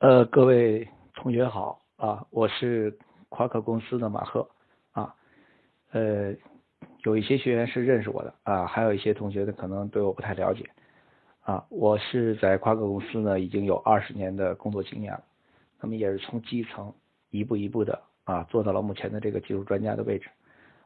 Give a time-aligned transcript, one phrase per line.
[0.00, 2.96] 呃，各位同学好啊，我是
[3.28, 4.48] 夸克公司的马赫
[4.92, 5.12] 啊，
[5.90, 6.32] 呃，
[7.02, 10.64] 有一些学员是认识我的啊，还有一些同学呢可能对我不太了解
[11.40, 15.24] 啊，我是在夸克公司呢已经有二十年的工作经验了，
[15.80, 16.94] 那么也是从基层
[17.30, 20.28] 一步一步的啊做到了目前的这个技术专家的位置，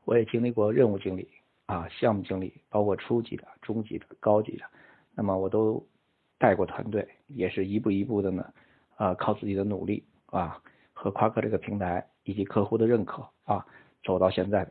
[0.06, 1.28] 我也经历过任务经理
[1.66, 4.64] 啊、项目经理，包括初级的、中级的、高级的，
[5.14, 5.86] 那么我都
[6.38, 8.42] 带过团队，也是一步一步的呢。
[9.02, 13.66] 啊，靠自己的努力啊，和夸克这个平台以及客户的认可啊，
[14.04, 14.70] 走到现在的。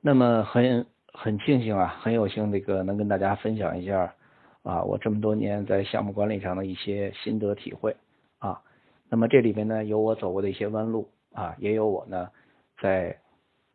[0.00, 4.14] 那么很很庆幸啊，很有幸这个能跟大家分享一下
[4.62, 7.94] 啊，我这么多年在项目管理上的一些心得体会
[8.38, 8.62] 啊。
[9.10, 12.30] 那么这里边呢，有我走过的一些弯路啊，也有我呢
[12.80, 13.14] 在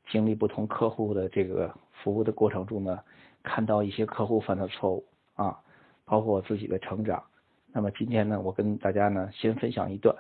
[0.10, 3.00] 经历不同客户的这个服务的过程中呢，
[3.44, 5.06] 看到一些客户犯的错误
[5.36, 5.60] 啊，
[6.06, 7.24] 包括我自己的成长。
[7.72, 10.16] 那么今天呢，我跟大家呢先分享一段。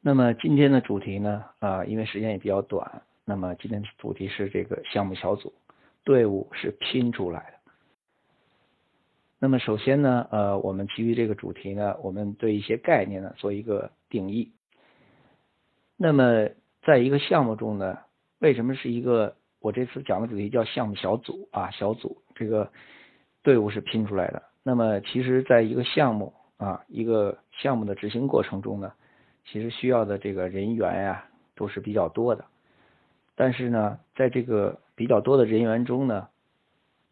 [0.00, 5.52] 那么今天的主题呢，啊，因为时间也比较短，那么今天的主题是这个项目小组
[6.04, 7.58] 队伍是拼出来的。
[9.40, 14.52] 那么首先呢，呃，我们基于这个主题呢，我们对一些概念呢做一个定义。
[15.96, 16.48] 那么
[16.82, 17.98] 在一个项目中呢，
[18.38, 21.70] 为什么是一个我这次讲的主题叫项目小组啊？
[21.72, 22.70] 小组这个
[23.42, 24.42] 队伍是拼出来的。
[24.68, 28.92] 那么，其实，在一个项目啊，一个项目的执行过程中呢，
[29.46, 32.44] 其实需要的这个人员呀，都是比较多的。
[33.34, 36.28] 但是呢，在这个比较多的人员中呢，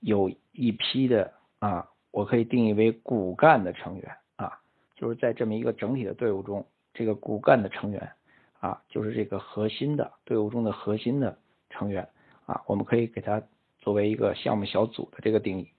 [0.00, 4.60] 有一批的啊，我可以定义为骨干的成员啊，
[4.94, 8.12] 就是在这么一个整体的队伍中，这个骨干的成员
[8.60, 11.38] 啊，就是这个核心的队伍中的核心的
[11.70, 12.06] 成员
[12.44, 13.42] 啊，我们可以给它
[13.78, 15.70] 作为一个项目小组的这个定义。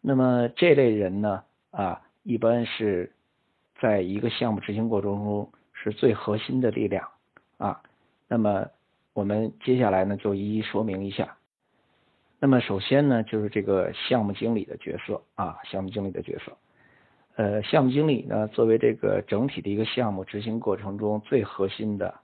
[0.00, 3.12] 那么这类人呢，啊，一般是
[3.80, 7.08] 在一个项目执行过程中是最核心的力量
[7.56, 7.82] 啊。
[8.28, 8.66] 那么
[9.12, 11.36] 我们接下来呢，就一一说明一下。
[12.40, 16.56] 那么首先呢，就是这个项目经理的角色啊，项目经理的角色。
[17.34, 22.14] 呃，项目经理呢，作为这个整体的一个项目执行过程中最核心的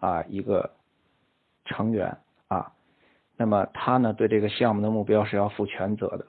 [0.00, 0.72] 啊一个
[1.64, 2.16] 成员
[2.48, 2.72] 啊，
[3.36, 6.26] 那么他呢，对这个项目的目标是要负全责的。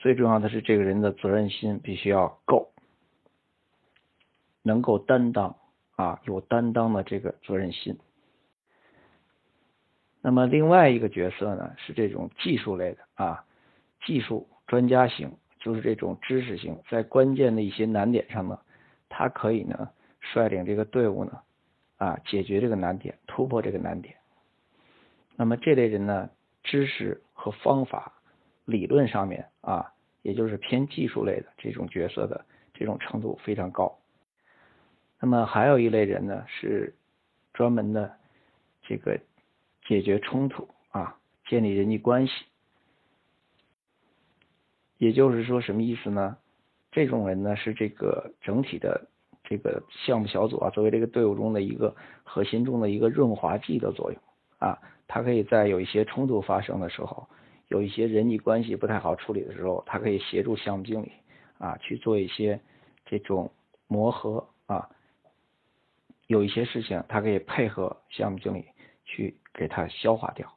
[0.00, 2.72] 最重要的是，这个人的责任心必须要够，
[4.62, 5.56] 能够担当
[5.94, 7.98] 啊，有担当的这个责任心。
[10.22, 13.44] 那么另外一个角色呢，是这种技术类的啊，
[14.06, 18.58] 技术专家型，就是这种知识型，在关键的一些难点上呢，
[19.10, 19.90] 他可以呢
[20.20, 21.42] 率领这个队伍呢
[21.98, 24.16] 啊解决这个难点，突破这个难点。
[25.36, 26.30] 那么这类人呢，
[26.62, 28.14] 知识和方法。
[28.66, 33.98] 理论上面啊，也就是偏技术类的这种角色的这种程度非常高。
[35.20, 36.94] 那么还有一类人呢，是
[37.52, 38.16] 专门的
[38.82, 39.20] 这个
[39.86, 42.32] 解决冲突啊，建立人际关系。
[44.96, 46.36] 也就是说什么意思呢？
[46.90, 49.08] 这种人呢，是这个整体的
[49.44, 51.94] 这个项目小组啊，作为这个队伍中的一个
[52.24, 54.20] 核心中的一个润滑剂的作用
[54.58, 57.28] 啊，他可以在有一些冲突发生的时候。
[57.70, 61.12] 有一些人际关系不太好处理的时候，他可以协助项目经理
[61.56, 62.60] 啊去做一些
[63.06, 63.52] 这种
[63.86, 64.90] 磨合啊。
[66.26, 68.64] 有一些事情，他可以配合项目经理
[69.04, 70.52] 去给他消化掉。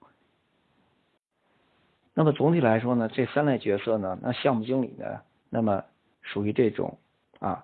[2.16, 5.22] 那么总体来说呢，这三类角色呢，那项目经理呢，
[5.52, 5.85] 那么
[6.23, 6.97] 属于这种
[7.38, 7.63] 啊，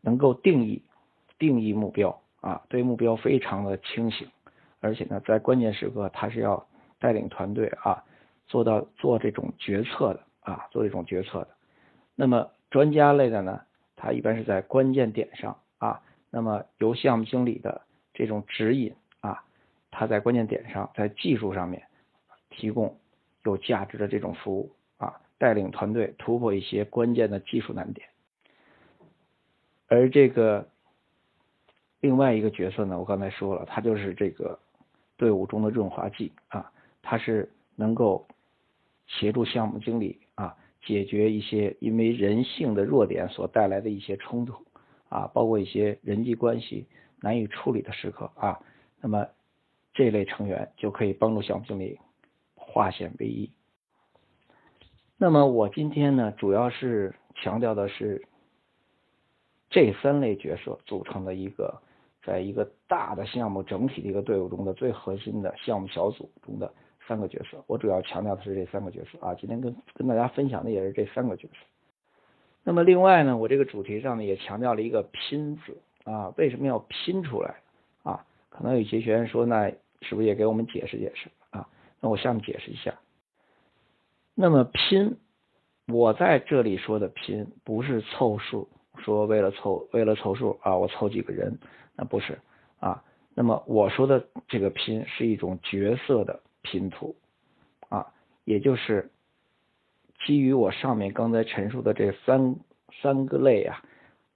[0.00, 0.82] 能够定义
[1.38, 4.28] 定义目标啊，对目标非常的清醒，
[4.80, 6.66] 而且呢，在关键时刻他是要
[6.98, 8.02] 带领团队啊。
[8.46, 11.48] 做到做这种决策的啊，做这种决策的。
[12.14, 13.60] 那么专家类的呢，
[13.96, 17.82] 他一般是在关键点上啊，那么由项目经理的
[18.14, 19.42] 这种指引啊，
[19.90, 21.82] 他在关键点上，在技术上面
[22.48, 22.96] 提供
[23.44, 28.08] 有价值的这种服务啊，带领团队突破一些关键的技术难点。
[29.88, 30.68] 而这个
[32.00, 34.58] 另外一个角色呢，我刚才说了，他就是这个
[35.16, 36.70] 队伍中的润滑剂啊，
[37.02, 38.26] 他是能够。
[39.06, 44.64] 协助项目经理啊，解决一些因为人性的弱点所带来的一些冲突
[45.08, 46.86] 啊，包括一些人际关系
[47.20, 48.60] 难以处理的时刻啊，
[49.00, 49.28] 那么
[49.94, 51.98] 这类成员就可以帮助项目经理
[52.54, 53.50] 化险为夷。
[55.16, 58.26] 那么我今天呢，主要是强调的是
[59.70, 61.80] 这三类角色组成的一个，
[62.22, 66.74] 在一个大的项目整体的一个队伍中的最核心的项目小组中的。
[67.06, 69.34] 三个角色，我主要强调的是这三个角色啊。
[69.34, 71.54] 今天跟跟大家分享的也是这三个角色。
[72.64, 77.56] 那么另外呢，我这个主题上呢也强调了一个拼字啊，为什么要拼出来
[78.02, 78.26] 啊？
[78.50, 79.70] 可能有些学员说，那
[80.00, 81.68] 是不是也给我们解释解释啊？
[82.00, 82.98] 那我下面解释一下。
[84.34, 85.16] 那么拼，
[85.86, 88.68] 我在这里说的拼不是凑数，
[88.98, 91.58] 说为了凑为了凑数啊，我凑几个人，
[91.94, 92.38] 那不是
[92.80, 93.02] 啊。
[93.34, 97.14] 那么我说的这个拼是一种角色的拼图
[97.88, 98.12] 啊，
[98.44, 99.08] 也就是
[100.26, 102.56] 基于我上面刚才陈述的这三
[103.00, 103.80] 三个类啊，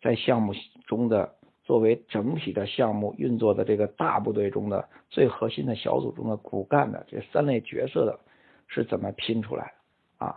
[0.00, 0.52] 在项目
[0.86, 1.34] 中的
[1.64, 8.20] 作为整体的项目运作的这个大部队中的最核心的小组中的骨干的这三类角色的
[8.68, 9.74] 是怎么拼出来
[10.18, 10.36] 的啊？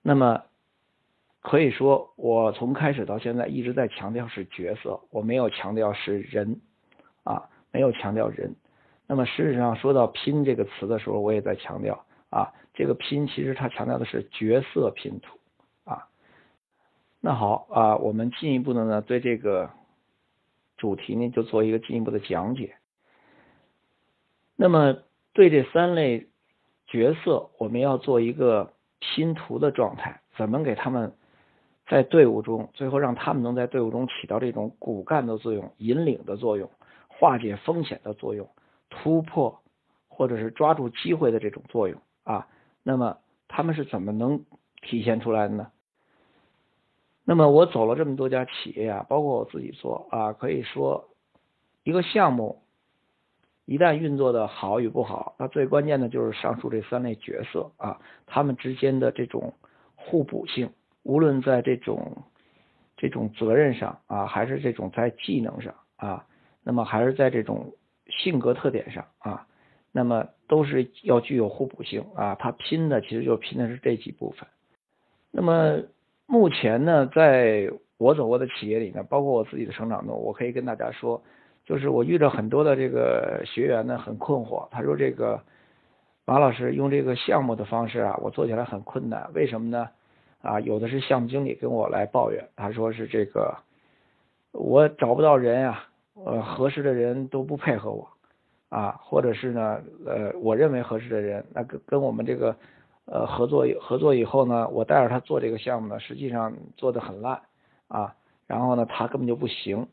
[0.00, 0.44] 那么
[1.40, 6.60] 可以说，我从开始到现在一直在强调是角色，我没有强调是人。
[7.24, 8.54] 啊，没有强调人。
[9.08, 15.38] 那么事实上，说到拼这个词的时候，我也在强调啊，这个拼其实它强调的是角色拼图
[15.84, 16.08] 啊。
[17.18, 19.70] 那好啊，我们进一步的呢，对这个
[20.76, 22.76] 主题呢，就做一个进一步的讲解。
[24.56, 24.98] 那么
[25.32, 26.28] 对这三类
[26.86, 31.14] 角色，我们要做一个拼图的状态，怎么给他们
[31.88, 36.70] 在队伍中，最后让他们能在队伍中起到这种骨干的作用、引领的作用。
[37.08, 38.48] 化解风险的作用，
[38.90, 39.60] 突破
[40.08, 42.48] 或者是抓住机会的这种作用啊，
[42.82, 44.44] 那么他们是怎么能
[44.82, 45.70] 体现出来的呢？
[47.24, 51.10] 那么我走了这么多家企业啊，包括我自己做啊，可以说
[51.84, 52.62] 一个项目
[53.66, 59.52] 一旦运作的好与不好，那最关键的就是上述这三类角色啊，他们之间的这种
[59.94, 62.24] 互补性，无论在这种
[62.96, 66.24] 这种责任上啊，还是这种在技能上啊。
[66.62, 67.74] 那么还是在这种
[68.08, 69.46] 性格特点上啊，
[69.92, 72.34] 那么都是要具有互补性啊。
[72.34, 74.48] 他拼的其实就拼的是这几部分。
[75.30, 75.80] 那么
[76.26, 81.22] 目前呢，在我走过的企业里呢，包括我自己的成长中，我可以跟大家说，
[81.64, 84.68] 就是我遇到很多的这个学员呢，很困惑。
[84.70, 85.42] 他说：“这个
[86.24, 89.88] 马老师用这个项目的方式啊，我做起来很困难，为什么呢？
[90.40, 93.56] 啊，有的是项目经理跟我来抱怨，他说是这个
[94.52, 95.84] 我找不到人啊。”
[96.24, 98.08] 呃，合适的人都不配合我，
[98.68, 102.56] 啊，或者是呢，呃，我认为合适的人，那跟跟我们这个
[103.06, 107.40] 呃合作合作以后呢，我带着他做这个项目呢，实际上做的很烂，
[107.86, 108.14] 啊，
[108.46, 109.86] 然后呢，他根本就不行。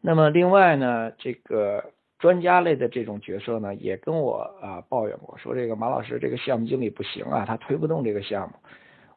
[0.00, 8.54] 那么另外呢，这个专家类的这种角色呢，也跟我啊抱怨过，说这个马老师这个项目经理不行啊，他推不动这个项目。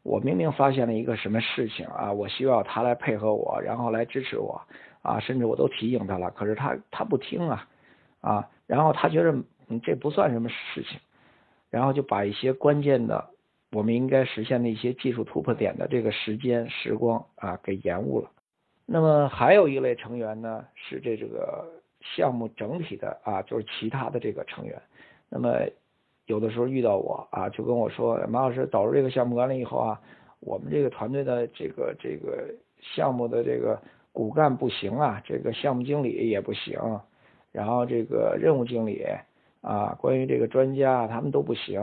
[0.03, 4.61] 我明明发现了一个什么事情啊，我需要他来配合我，然后来支持我。
[5.07, 7.65] 啊，甚至我都提醒他了，可是他他不听啊，
[8.19, 9.31] 啊，然后他觉得
[9.69, 10.99] 嗯这不算什么事情，
[11.69, 13.29] 然后就把一些关键的
[13.71, 18.29] 我们应该实现的一些技术突破点的这个时间时光啊给延误了。
[18.85, 21.65] 那么还有一类成员呢，是这这个
[22.01, 24.77] 项目整体的啊，就是其他的这个成员。
[25.29, 25.55] 那么
[26.25, 30.01] 有的时候遇到我啊，就跟我说马老师导入这个项目管理以后啊，
[30.41, 33.81] 我们这个团队的这个这个项目的这个。
[34.17, 36.79] 骨干不行啊，这个项目经理也不行，
[37.51, 39.05] 然后这个任务经理
[39.61, 41.79] 啊，关于这个专家他们都不行。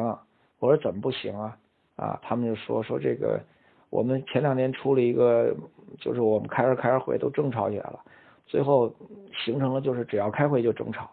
[0.59, 1.57] 我说怎么不行啊？
[1.95, 3.41] 啊，他们就说说这个，
[3.89, 5.55] 我们前两天出了一个，
[6.01, 8.01] 就是我们开着开着会都争吵起来了，
[8.47, 8.93] 最后
[9.45, 11.09] 形成了就是只要开会就争吵，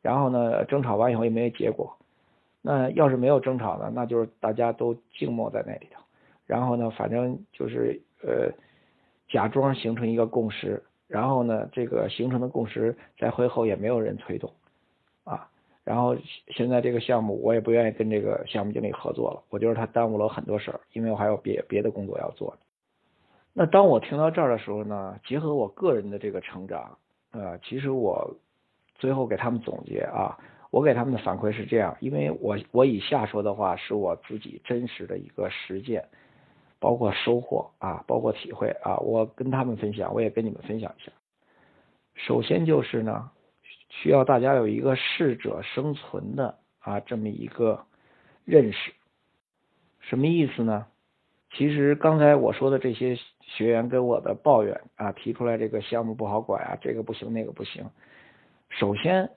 [0.00, 1.94] 然后呢争吵完以后也没有结果。
[2.62, 6.02] 那要是没有争吵呢，那就是大家都静默在那里头，
[6.46, 8.50] 然后呢反正就是呃。
[9.32, 14.52] 假装形成一个共识，然后呢，这个形成的共识在会后也没有人推动，
[15.24, 15.48] 啊，
[15.84, 16.14] 然后
[16.48, 22.54] 现在这个项目我也不愿意跟这个项目经理合作了，我觉得他耽误了很多事儿，因为我还有别别的工作要做。
[23.54, 26.98] 那当我听到这儿的时候呢，结合我个人的这个成长，
[27.30, 28.36] 呃，其实我
[28.96, 30.38] 最后给他们总结啊，
[30.70, 36.04] 我给他们的反馈是这样，因为我我以下说的话是我自己真实的一个实践。
[36.82, 41.12] 包括收获啊，包括体会啊，我跟他们分享，我也跟你们分享一下。
[42.16, 43.30] 首先就是呢，
[43.88, 47.86] 需要大家有一个适者生存的啊这么一个
[48.44, 48.92] 认识。
[50.00, 50.86] 什么意思呢？
[51.52, 57.88] 其实刚才我说的这些学员跟我的抱怨啊，提出来这个项目不好管啊，这个不行那个不行。
[58.70, 59.30] 首先，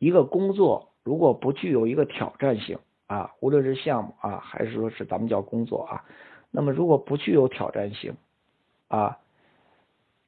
[0.00, 2.80] 一个工作如果不具有一个挑战性。
[3.06, 6.04] 啊，无论是项目啊，还是说是咱们叫工作啊，
[6.50, 8.16] 那么如果不具有挑战性，
[8.88, 9.18] 啊，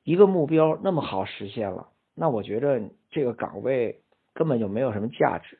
[0.05, 2.81] 一个目标那么好实现了，那我觉着
[3.11, 4.01] 这个岗位
[4.33, 5.59] 根本就没有什么价值。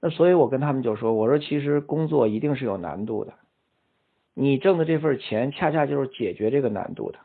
[0.00, 3.34] 那所以我跟他们就说，我说其实工作一定是有难度的，
[4.34, 7.18] 你挣的这份钱恰恰就是解决这个难度的。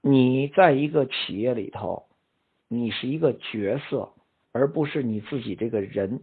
[0.00, 2.06] 你在一个企业里头，
[2.68, 4.12] 你是一个角色，
[4.56, 6.20] 而不是你自己这个人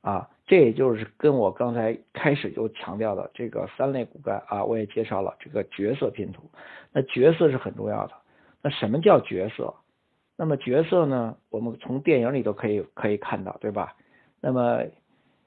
[0.00, 0.30] 啊。
[0.46, 6.42] 这也就是跟我刚才开始就强调的这个三类骨干啊，我也介绍了这个角色拼图。
[6.92, 8.12] 那角色是很重要的。
[8.60, 9.74] 那什么叫角色？
[10.36, 11.38] 那么角色呢？
[11.48, 13.96] 我们从电影里头可以可以看到，对吧？
[14.42, 14.82] 那么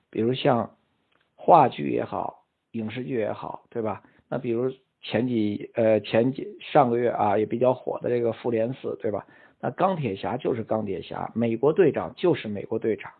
[0.10, 0.72] 比如像
[1.36, 4.02] 话剧也好，影视剧也好，对吧？
[4.28, 4.72] 那比如
[5.04, 9.28] 前几呃前几上个月啊也比较火的这个复联四，对吧？
[9.60, 13.12] 那钢铁侠就是钢铁侠，美国队长就是美国队长。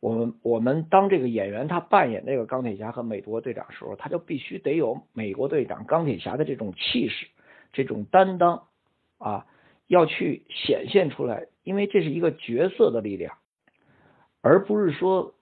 [0.00, 7.26] 我们我们当这个演员他扮演这个钢铁侠和美国队长的时候，他就必须得有美国队长钢铁侠的这种气势、
[7.72, 8.68] 这种担当
[9.18, 9.46] 啊，
[9.88, 13.36] 要去显现出来，因为这是一个角色的力量，
[14.40, 15.34] 而不是说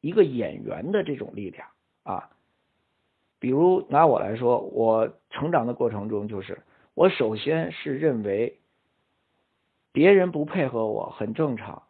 [0.00, 1.68] 一个演员的这种力量
[2.02, 2.30] 啊。
[3.40, 6.58] 比如拿我来说，我成长的过程中，就是
[6.94, 8.58] 我首先是认为
[9.92, 11.82] 别人不配合我很正常。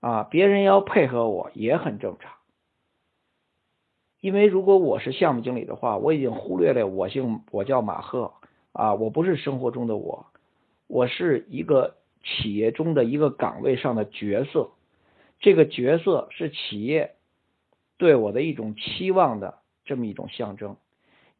[0.00, 2.32] 啊，别人要配合我也很正常，
[4.20, 8.34] 因为如果我是项目经理的话，我已经忽略了我姓我叫马赫。
[8.72, 10.26] 啊，我不是生活中的我，
[10.86, 14.70] 我是一个企业中的一个岗位上的角色，
[15.40, 17.16] 这个角色是企业
[17.96, 20.76] 对我的一种期望的这么一种象征，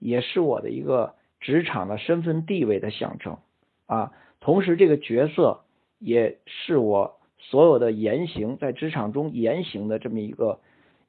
[0.01, 3.39] 也是我的一个职场的身份地位的象征。
[3.87, 4.13] 啊，
[4.49, 5.61] 同时这个角色
[5.99, 7.19] 也是我。
[7.39, 10.59] 所有的言行在职场中言行的这么一个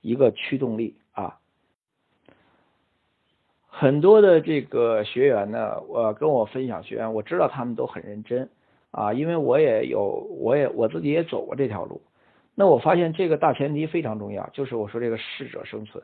[0.01, 1.39] 一个驱动力啊，
[3.65, 8.49] 很多的这个学员呢，我跟我分享学员，我知道他们都很认真
[8.91, 12.01] 啊，因为我也有，我也我自己也走过这条路。
[12.55, 16.03] 那我发现这个大前提非常重要，就是我说这个适者生存，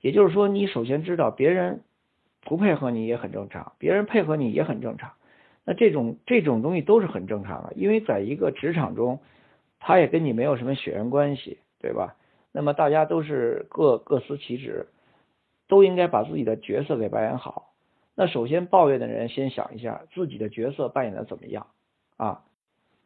[0.00, 1.80] 也就是说，你首先知道别人
[2.42, 5.12] 不配合你也很正常，别人配合你也很正常。
[5.64, 9.20] 那这种这种东西都是很正常的，因为在一个职场中。
[9.84, 12.14] 他也跟你没有什么血缘关系，对吧？
[12.52, 14.86] 那么大家都是各各司其职，
[15.66, 17.72] 都应该把自己的角色给扮演好。
[18.14, 21.66] 那首先抱怨的人先想一下自己的角色扮演的怎么样
[22.16, 22.44] 啊？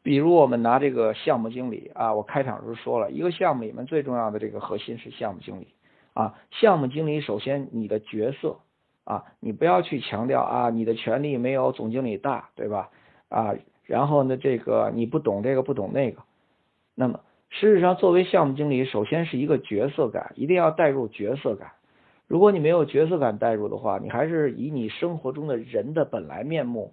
[0.03, 5.69] 比如我们拿这个项目经理啊，我开场时候说了一个项目里面最重要的这个核心是项目经理
[6.13, 6.35] 啊。
[6.51, 8.59] 项目经理首先你的角色
[9.07, 12.91] 啊，你不要去强调啊，你的权力没有总经理大，对吧？
[13.29, 16.23] 啊，然后呢，这个你不懂这个不懂那个。
[16.97, 21.71] 那么，事实上，作为项目经理，首先是一个角色感，一定要带入角色感。
[22.27, 26.93] 如果你没有角色感带入的话，你还是以你生活中的人的本来面目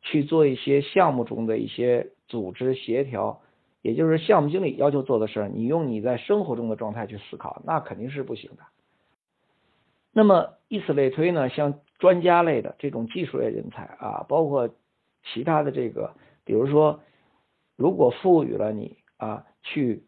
[0.00, 3.40] 去做一些项目中的一些组织协调，
[3.82, 8.64] 也就是项目经理要求做的事儿，你用你在生活中的状态去思考，那肯定是不行的。
[10.14, 14.70] 那么，以此类推呢，像专家类的这种技术类人才啊，包括
[15.22, 17.00] 其他的这个，比如说。
[17.76, 20.04] 如果赋予了你啊，去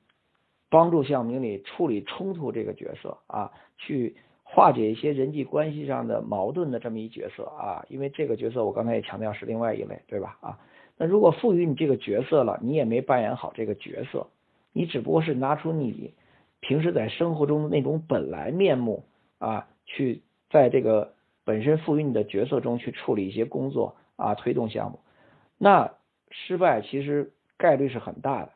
[0.71, 10.39] 帮助项目经理处理冲突这个角色啊，去化解一些人际关系上的矛盾的这么一角色啊，因为这个角色我刚才也强调是另外一类，对吧？
[10.41, 10.61] 啊，
[10.97, 14.29] 那如果赋予你这个角色了，你也没扮演好这个角色，
[14.73, 16.15] 你只不过是拿出你
[16.61, 19.03] 平时在生活中的那种本来面目
[19.39, 21.15] 啊，去在这个
[21.45, 25.01] 本身赋予你的角色中去处理一些工作啊，推动项目，
[25.57, 25.95] 那
[26.31, 27.33] 失败其实。
[27.59, 28.51] 概率是很大的。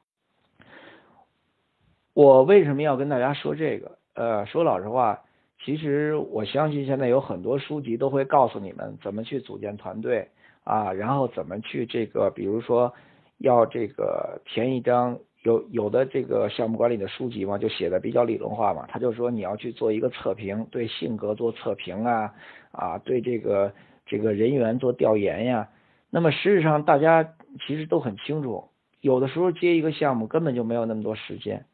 [2.13, 3.97] 我为什么要跟大家说这个？
[4.13, 5.23] 呃，说老实话，
[5.65, 10.29] 其实我相信现在有很多书籍都会告诉你们怎么去组建团队
[10.65, 12.93] 啊，然后怎么去这个，比如说
[13.39, 22.35] 要这个填一张有有的这个项目管理的书籍嘛，就写的比较理论化嘛，他就说你要去做一个测评，对性格做测评啊，
[22.73, 23.73] 啊，对这个
[24.05, 25.69] 这个人员做调研呀。
[26.11, 27.35] 那么实际上大家
[27.67, 28.65] 其实都很清楚。
[29.01, 31.65] 有的时候接一个项目根本就没有那么多时间，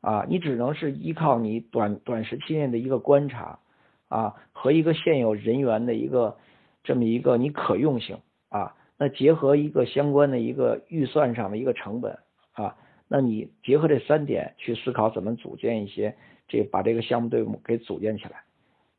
[0.00, 3.60] 啊，你只能是依靠你短短时期内的一个观察，
[4.08, 6.36] 啊，和一个现有人员的一个
[6.82, 8.18] 这么一个你可用性，
[8.48, 12.18] 啊，那结合一个相关的一个预算上的一个成本，
[12.54, 12.74] 啊，
[13.08, 16.14] 那你结合这三点去思考怎么组建一些
[16.48, 18.42] 这把这个项目队伍给组建起来。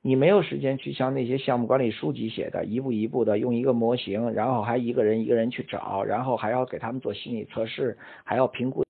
[0.01, 8.83] 你没有时间去像那些项目管理书籍写的，一步一步的用一个模型，然后还一个人一个人去找，然后还要给他们做心理测试，还要评估。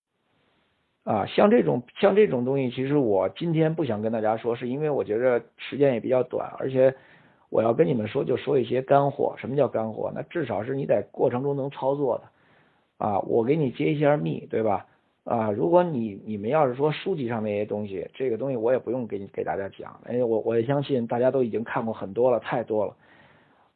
[1.05, 6.93] 啊，像这种像这种东西，其实我今天不想跟大家说，是因为我觉得时间也比较短，而且
[7.49, 9.35] 我要跟你们说，就说一些干货。
[9.37, 10.11] 什么叫干货？
[10.13, 13.05] 那至少是你在过程中能操作的。
[13.05, 14.85] 啊，我给你揭一下密，对吧？
[15.25, 22.95] 啊，如果你你们要是说书籍上那些东西，这个东西我也不用给你给大家讲，哎，我我也相信大家都已经看过很多了，太多了。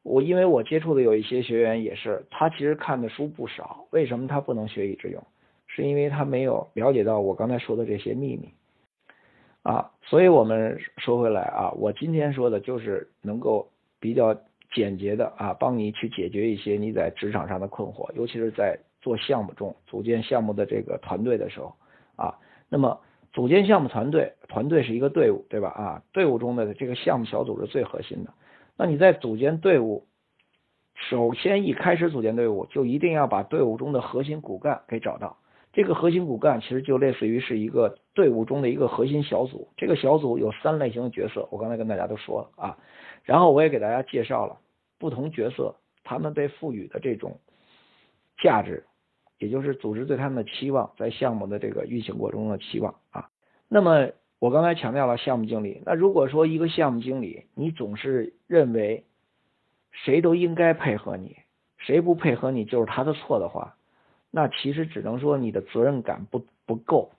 [0.03, 5.21] 我因为我接触的有一些学员也是，他其实看的书不少，为什么他不能学以致用？
[5.67, 8.49] 是因为他没有了解到我刚才说的这些秘密
[9.63, 9.91] 啊。
[10.03, 13.67] 所以我们说回来啊，我今天说的就是能够
[13.99, 14.35] 比较
[14.73, 21.75] 简洁的啊，帮你去解决一些你在职场上的困惑，尤其是在做项目中组建项目的这个团队的时候
[22.15, 22.35] 啊。
[22.69, 23.01] 那么
[23.31, 25.69] 组建项目团队，团队是一个队伍，对吧？
[25.69, 28.33] 啊，队伍中的这个项目小组是最核心的。
[28.77, 30.07] 那你在组建队伍，
[30.95, 35.37] 首先一开始组建队伍，就一定要把队伍中的核心骨干给找到。
[35.71, 39.67] 这个核心骨干其实就类似于是一个队伍中的一个核心小组。
[39.77, 42.77] 这个小组有三类型的角色，我刚才跟大家都说了啊。
[43.23, 44.57] 然后我也给大家介绍了
[44.97, 47.39] 不同角色他们被赋予的这种
[48.41, 48.83] 价值，
[49.39, 53.29] 也就是组织对他们的期望，在项目的这个运行过程中的期望啊。
[53.67, 59.05] 那么我刚才强调了项目经理，那如果说一个项目经理，你总是认为
[59.91, 61.37] 谁都应该配合你，
[61.77, 63.75] 谁不配合你就是他的错的话，
[64.29, 67.11] 那其实只能说你的责任感不不够。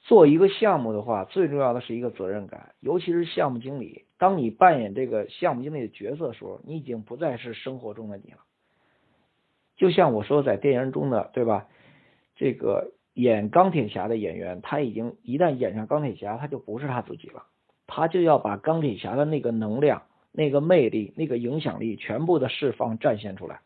[0.00, 8.38] 做一个项目的话，最重要的是一个责任感，尤其是项目经理，当你扮演这个项目经理的角色的时候，你已经不再是生活中的你了。
[9.78, 11.66] 就像我说在电影中的，对吧？
[12.36, 12.92] 这个。
[13.14, 17.42] 演钢铁侠的演员，他已经一旦演上钢铁侠，他就不是他自己了，
[17.88, 23.58] 他就要把钢铁侠的那个能量、那个魅力、那个影响力全部的释放展现出来。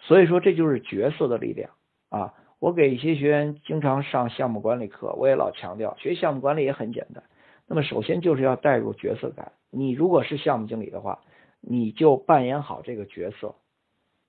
[0.00, 1.70] 所以说，这就是角色的力量
[2.10, 2.34] 啊！
[2.58, 7.24] 我给一些学员经常上项目管理课，我也老强调，学项目管理也很简单。
[7.66, 9.52] 那么，首先就是要带入角色感。
[9.70, 11.20] 你如果是项目经理的话，
[11.62, 13.54] 你就扮演好这个角色，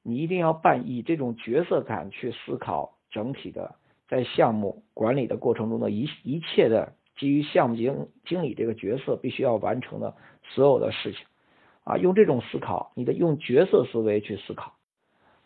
[0.03, 2.95] 你一定要扮以这种角色感去思考。
[3.11, 3.73] 整体的
[4.07, 10.13] 在项目管理的过程中的一一切的基于项目经经理这个角色必须要完成的
[10.43, 11.25] 所有的事情
[11.83, 14.73] 啊，用这种思考，你的用角色思维去思考，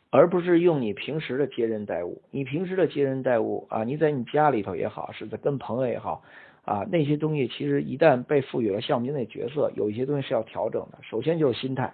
[0.10, 2.22] 而不是用你平时的接人待物。
[2.32, 6.22] 你平时的接人待物啊，你在你家里头也好，是在跟朋友也好
[6.66, 11.00] 啊，那些东西其实一旦被赋予了项目经理角色，有一些东西是要调整的。
[11.02, 11.94] 首先就是心态，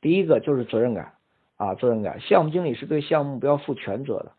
[0.00, 1.12] 第一个就是责任感
[1.60, 2.18] 啊，责任感。
[2.22, 4.32] 项目经理是对项目目标负全责的。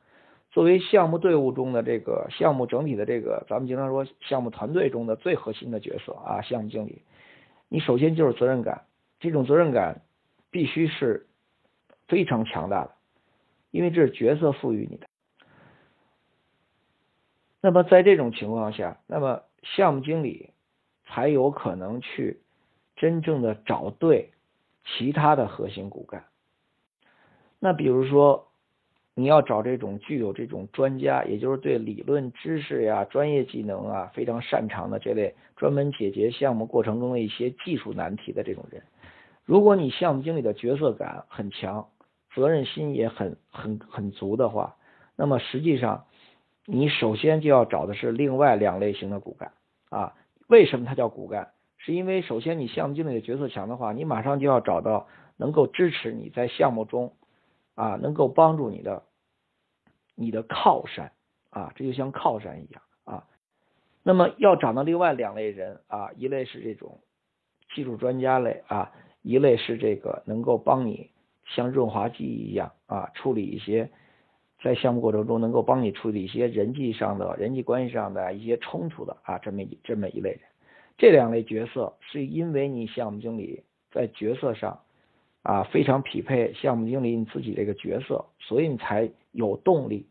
[0.50, 7.04] 作为项目队伍中的这个项目整体的这个，咱们经常说项目团队中的最核心的角色啊，项目经理，
[7.70, 8.86] 你首先就是责任感，
[9.20, 10.02] 这种责任感
[10.50, 11.28] 必须是
[12.08, 12.92] 非常强大的，
[13.70, 15.06] 因为这是角色赋予你的。
[17.62, 20.50] 那么在这种情况下，那么项目经理
[21.06, 22.42] 才有可能去
[22.96, 24.32] 真正的找对
[24.84, 26.26] 其他的核心骨干。
[27.62, 28.50] 那比如说。
[29.14, 38.82] 你要找这种具有这种专家，也就是对理论知识呀、专业技能啊非常擅长的这类专门解决项目过程中的一些技术难题的这种人。
[39.44, 41.90] 如果你项目经理的角色感很强，
[42.34, 44.78] 责任心也很很很足的话，
[45.18, 46.06] 那么实际上
[46.66, 49.52] 你首先就要找的是另外两类型的骨干
[49.90, 50.14] 啊。
[50.48, 51.50] 为什么它叫骨干？
[51.78, 57.14] 是因为首先你项目经理的角色强的话，你马上就要找到能够支持你在项目中。
[57.76, 59.04] 啊，能够帮助你的，
[60.16, 61.12] 你的靠山
[61.50, 63.28] 啊，这就像靠山一样啊。
[64.04, 67.00] 那么要找到另外两类人啊，一类是这种
[67.74, 71.12] 技术专家类啊，一类是这个能够帮你
[71.46, 73.90] 像润滑剂一样啊，处理一些
[74.62, 80.42] 在项目过程中能够帮你处理一些人际上的人际关系上的一些冲突的啊，这么这么一类人。
[80.98, 84.82] 这两类角色是因为你项目经理在角色上。
[85.44, 90.06] 啊，非常匹配项目经理你自己这个角色，所以你才有动力，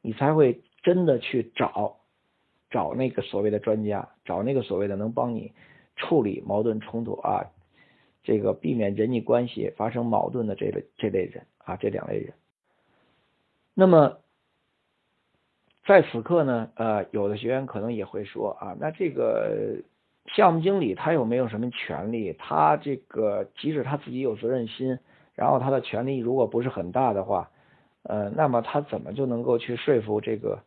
[0.00, 1.98] 你才会真的去找
[2.70, 5.52] 找那个所谓的专家，找那个所谓的能帮你
[5.96, 7.50] 处理矛盾冲突啊，
[8.22, 12.32] 这个避免人际关系发生矛盾的这类这类人啊，这两类人。
[13.74, 14.18] 那么
[15.84, 19.82] 在此刻呢，呃，有的学员可能也会说啊，那这个。
[20.34, 22.32] 项目经理他有没有什么权利？
[22.34, 24.98] 他这个即使他自己有责任心，
[25.34, 27.50] 然后他的权利如果不是很大的话，
[28.04, 30.62] 呃，那么他怎么就能够去说服这个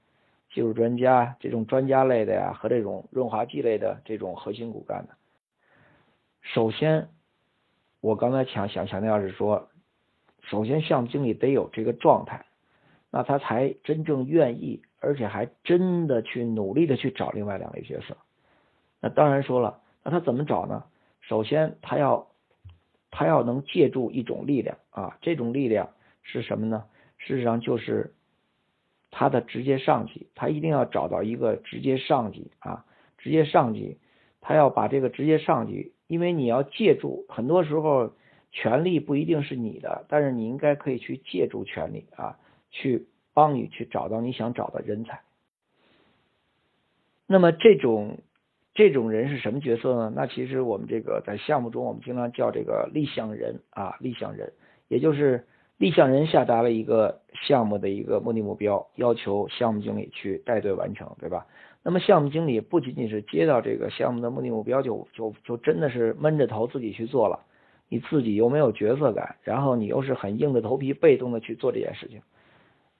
[0.53, 5.13] 技术专家、这种专家类的呀和这种润滑剂类的这种核心骨干呢？
[6.41, 7.07] 首先，
[8.01, 9.69] 我刚才强想强调是说，
[10.41, 12.45] 首先项目经理得有这个状态，
[13.09, 18.17] 那他才真正愿意，而且还真的去努力的去找另外两类角色。
[19.03, 20.85] 那当然说了，那他怎么找呢？
[21.19, 22.29] 首先，他要
[23.11, 25.89] 他要能借助一种力量啊，这种力量
[26.21, 26.85] 是什么呢？
[27.17, 28.13] 事实上就是
[29.11, 32.85] 他的直接上级，他一定要找到一个直接上级啊，
[33.17, 33.99] 直接上级，
[34.39, 38.13] 他要把这个直接上级，因为你要借助，很多时候
[38.51, 42.39] 权力不一定是你的，但是你应该可以去借助权力啊，
[42.71, 45.23] 去帮你去找到你想找的人才。
[47.27, 48.19] 那么这种
[48.73, 50.13] 这种人是什么角色呢？
[50.15, 54.51] 那其实我们这个在项目中，我们经常叫这个立项人啊，立项人，
[54.87, 55.45] 也就是。
[55.79, 61.45] 立项人下达了一个项目的一个目的目标，要求项目经理去带队完成，对吧？
[61.81, 67.39] 那么项目经理不仅仅是接到这个项目的目的目标就就就真的是闷着头自己去做了，
[67.89, 72.21] 你自己又没有角色感，然后你又是很硬着头皮被动的去做这件事情，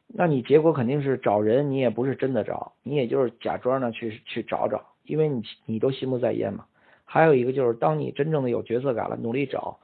[0.08, 6.66] 那你结果肯定是找人你也不是真的找，你也就是假装的去去找找，因为你你都心不在焉嘛。
[7.06, 9.80] 还有一个就是当你真正的有角色感了，努力找，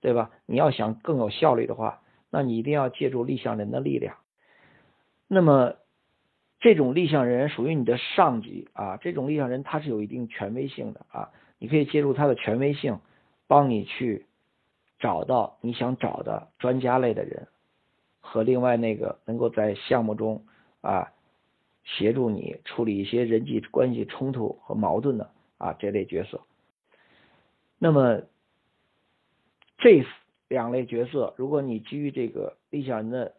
[0.00, 0.30] 对吧？
[0.46, 2.00] 你要想更有效率的话。
[2.30, 4.16] 那你一定要借助立项人的力量。
[5.28, 5.76] 那么，
[6.58, 12.98] 这种立项人属于你的上级啊，这种立项人他是有一定权威性的啊，你可以借助他的权威性，
[13.46, 14.26] 帮你去
[14.98, 17.46] 找到你想找的专家类的人，
[18.20, 20.44] 和另外那个能够在项目中
[20.80, 21.12] 啊
[21.84, 26.40] 协助你处理一些人际关系冲突和矛盾的啊这类角色。
[27.78, 28.22] 那么，
[29.78, 30.04] 这。
[30.46, 33.34] 两类角色，如果你基于这个立项人的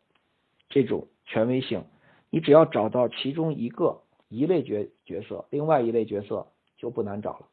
[0.70, 1.86] 这种权威性，
[2.32, 7.48] 你只要找到其中一个一类角角色，另外一类角色就不难找了，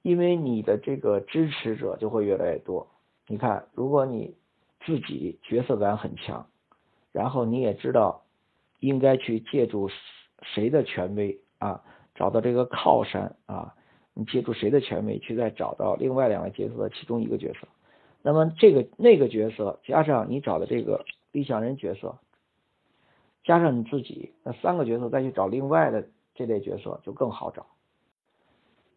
[0.00, 2.86] 因为你的这个支持者就会越来越多。
[3.26, 4.36] 你看，如果你
[4.86, 6.48] 自己角色感很强，
[7.10, 8.22] 然后你也知道
[8.80, 9.88] 应该去借助
[10.42, 11.82] 谁的权威啊，
[12.14, 13.74] 找到这个靠山啊。
[14.12, 17.68] 你借助谁的权威去再找到另外两个角色的其中一个角色，
[18.22, 22.18] 那么这个那个角色加上你找的这个立项人角色，
[23.44, 27.64] 加上你自己，那三个角色再去找另外的这类角色就更好找。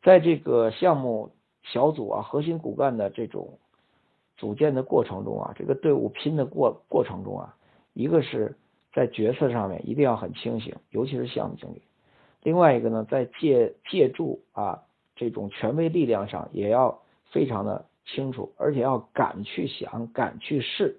[0.02, 3.60] 在这个项目小组啊，核心骨干的这种
[4.36, 7.56] 组建的过程中啊，这个队伍拼的过过程中啊，
[7.94, 8.58] 一个是
[8.94, 11.82] 在决策上面一定要很清醒，尤其是项目经理；
[12.44, 14.84] 另外一个呢，在借借助啊。
[15.16, 20.98] 这种权威力量上也要非常的清楚，而且要敢去想，敢去试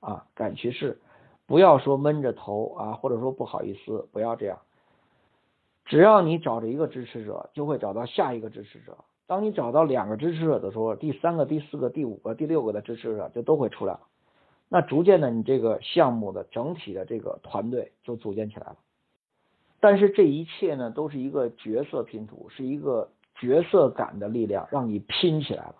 [0.00, 0.98] 啊，敢去试，
[1.46, 4.58] 不要说闷着头啊，或者说不好意思，不要这样。
[5.84, 8.96] 只要你找着一个支持者，就会找到下一个支持者。
[9.26, 14.00] 当你找到两个支持者的时候，第三个、第四个、第五个、第六个的支持者就都会出来了。
[14.70, 18.76] 那逐渐的，你这个项目的整体的这个团队就组建起来了。
[19.80, 23.10] 但是这一切呢，都是一个角色拼图，是一个。
[23.36, 25.76] 角色感的力量让你拼起来了。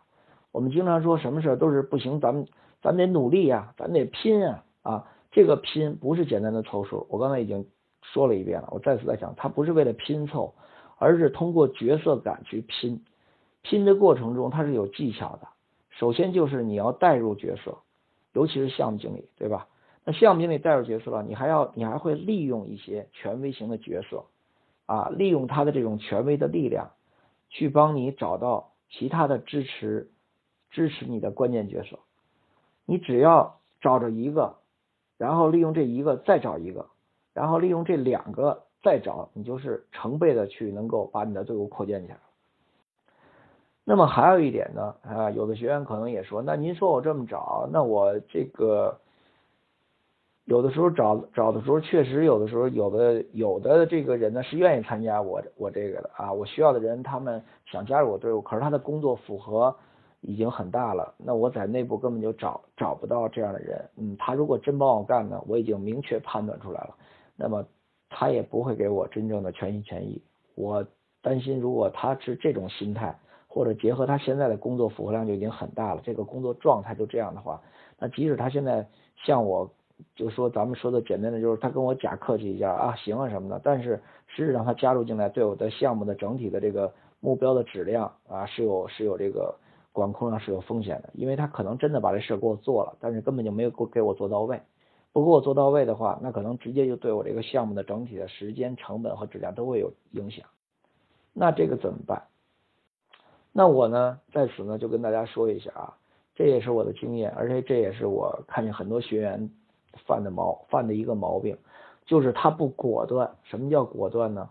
[0.50, 2.46] 我们经常说什么事都是不行，咱们
[2.80, 5.06] 咱得努力啊，咱得拼啊啊！
[5.30, 7.06] 这个拼不是简单的凑数。
[7.10, 7.66] 我刚才已经
[8.00, 10.54] 说了一遍了，我再次在讲，它不是为了拼凑，
[10.96, 13.04] 而是通过角色感去拼。
[13.60, 15.46] 拼的过程中它是有技巧的。
[15.90, 17.76] 首先就是你要带入角色，
[18.32, 19.68] 尤其是项目经理，对吧？
[20.04, 24.24] 那项目经理带入角色了，你还要你还会利用一些权威型的角色
[24.86, 26.90] 啊，利用他的这种权威的力量。
[27.52, 30.12] 去帮你找到其他的支持
[30.70, 31.98] 支持你的关键角色，
[32.86, 34.58] 你只要找着一个，
[35.18, 36.90] 然后利用这一个再找一个，
[37.34, 42.20] 然后利用这两个再找，你就是成倍的去能够把你的队伍扩建起来。
[43.90, 48.96] 那么还有一点呢，啊，有的学员可能也说，那您说我这么找，那我这个。
[50.44, 59.74] 有的时候找找的时候，确实有的时候有的有的这个人呢是愿意参加我我这个的啊，我需要的人他们想加入我队伍，可是他的工作符合
[60.20, 66.94] 已经很大了，那我在内部根本就找找不到这样的人，嗯，他如果真帮我干呢，我已经明确判断出来了，
[67.34, 67.64] 那么
[68.08, 70.22] 他也不会给我真正的全心全意，
[70.54, 70.86] 我
[71.22, 73.16] 担心如果他是这种心态，
[73.50, 77.60] 或者结合他现在的工作负荷量就已经很大了，这个工作状态就这样的话，
[77.98, 78.88] 那即使他现在
[79.26, 79.70] 像我。
[80.16, 83.60] 就说咱们说的简单的，就是他跟我假客气一下啊，行啊什么的。
[83.62, 89.54] 但是实质上他加入进来，对我的项目的整体的这个目标的质量啊，是有是有这个
[89.92, 91.10] 管控上是有风险的。
[91.12, 94.58] 因为他可能真的把这事给我做了，但是根本就没有给给我做到位。
[95.12, 100.46] 不给我做到位的话，那可能直接就对我这个项目的整体的时间成本和质量都会有影响。
[101.34, 102.22] 那这个怎么办？
[103.52, 105.94] 那我呢在此呢就跟大家说一下啊，
[106.34, 109.50] 这也是我的经验，而且这也是我看见很多学员。
[110.06, 111.58] 犯的毛犯的一个毛病，
[112.06, 113.28] 就是他不果断。
[113.42, 114.48] 什么叫果断呢？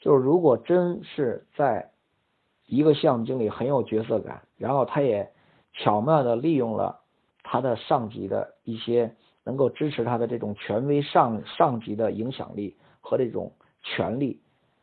[0.00, 1.92] 就是如果真是在
[2.66, 5.30] 一个项目经理很有角色感，然后他也
[5.72, 7.02] 巧妙的利用了
[7.44, 14.40] 他的上级的一些能够支持他的这种权威上上级的影响力和这种权力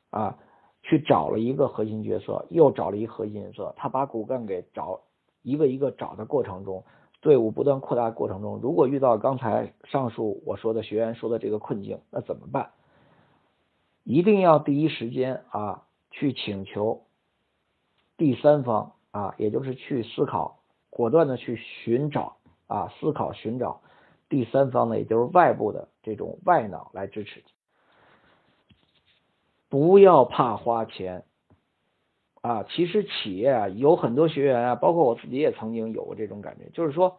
[0.09, 0.39] 啊，
[0.87, 5.01] 去找了一个核心角色，又找了一个核心角色，他把骨干给找
[5.41, 6.85] 一个一个找的过程中，
[7.19, 12.71] 队伍不断扩大过程中，如果遇到刚才上述我说的学员说的这个困境，那怎么办？
[14.05, 17.03] 一定要第一时间啊去请求
[18.15, 23.81] 第三方啊，也就是去思考，果断的去寻找啊，思考寻找。
[24.29, 27.43] 第三方呢，也就是外部的这种外脑来支持，
[29.69, 31.23] 不要怕花钱
[32.41, 32.63] 啊！
[32.69, 37.17] 其实企业啊，有很多学员啊，包括我自己也曾经有过这种感觉，就是说，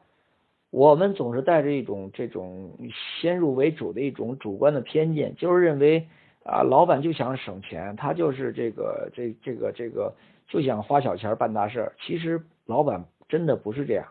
[0.71, 2.79] 我们总是带着一种这种
[3.21, 6.09] 先入为主的一种主观的偏见，就是认为
[6.45, 10.15] 啊，老板就想省钱，他就是这个这这个这个
[10.47, 11.93] 就想花小钱办大事。
[12.01, 14.07] 其实老板真的不是这样。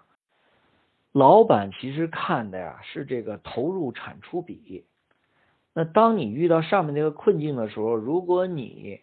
[1.11, 4.85] 老板其实看的呀是这个投入产出比。
[5.77, 8.99] 那当你遇到上面那个困境的时候，如果你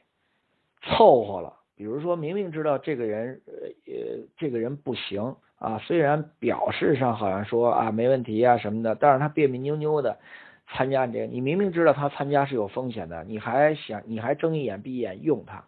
[0.82, 3.52] 凑合了，比如说明明知道这个人呃
[3.86, 10.18] 呃这个人不行啊，虽然表示上好像说啊没问题啊什么的，但是他别别扭扭的
[10.66, 15.66] 参加这个，你明明知道他参加是有风险的，你还想你还睁一眼闭一眼用他，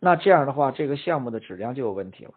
[0.00, 2.32] 那这样的话这个项目的质量就有问题了。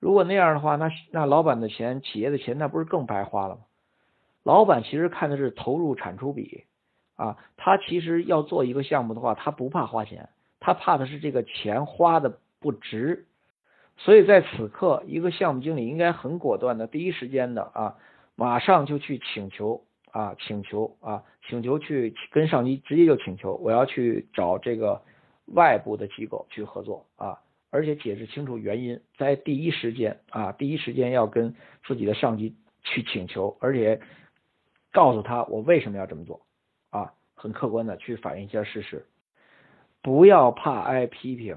[0.00, 3.60] 如果那样的话，那那老板的钱、企业的钱，那不是更白花了吗？
[4.42, 6.64] 老板其实看的是投入产出比
[7.16, 13.26] 啊，他其实要做一个项目的话，他不怕花钱，他怕的是这个钱花的不值。
[13.98, 17.96] 所以在此刻，一个项目经理应该很果断的，第一时间的啊，
[18.34, 25.02] 马上就去请求啊，请求啊，请求去跟上级直接就请求，我要去找这个
[25.44, 27.38] 外部的机构去合作啊。
[27.72, 31.54] 而且解释清楚原因，在第一时间啊，第一时间要跟
[31.86, 34.00] 自己的上级去请求，而且
[34.92, 36.40] 告诉他我为什么要这么做。
[36.90, 39.06] 啊，很客观的去反映一下事实，
[40.02, 41.56] 不要怕挨批评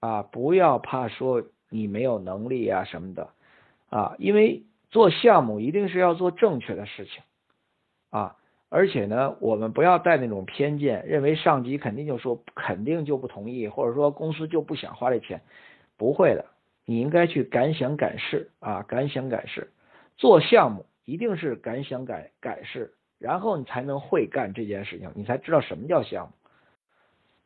[0.00, 3.30] 啊，不要怕说你没有能力啊什么的。
[3.90, 7.22] 啊，因为做项目一定是要做正确的事情。
[8.10, 8.34] 啊。
[8.70, 15.40] 而且呢，我们不要带那种偏见，认为上级肯定就说肯定就不同意，或者说公司就不想花这钱，
[15.96, 16.44] 不会的，
[16.84, 19.72] 你应该去敢想敢试啊，敢想敢试，
[20.18, 26.32] 做项目一定是敢想敢敢试，然后你才能会干这件事情，你才知道什么叫项目，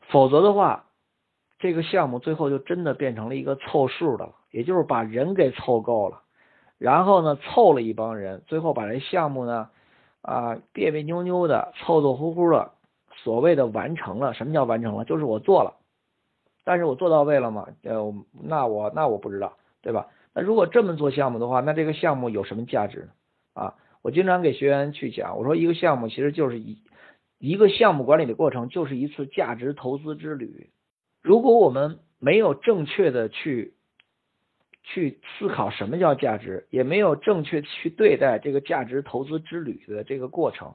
[0.09, 0.87] 否则的话，
[1.59, 6.23] 这个项目最后就真的变成了一个凑数的了，也就是把人给凑够了，
[6.79, 9.71] 然后呢凑了一帮人，最后把这项目呢。
[10.25, 12.71] 啊，别别扭扭的，凑凑乎乎的，
[13.25, 15.05] 所谓的完成了，什么叫完成了？
[15.05, 15.75] 就是我做了，
[16.63, 17.67] 但是我做到位了吗？
[17.83, 20.07] 呃，那我那我不知道，对吧？
[20.33, 23.09] 那如果这么做项目的话，那这个项目有什么价值呢？
[23.55, 26.79] 啊，我经常给学员去讲，我说一个项目其实就是一
[27.39, 30.71] 一个项目管理的过程，就是一次价值投资之旅。
[31.23, 33.75] 如果我们没有正确的去。
[34.85, 40.75] 去思考什么叫价值，也没有正确去对待这个价值投资之旅的这个过程，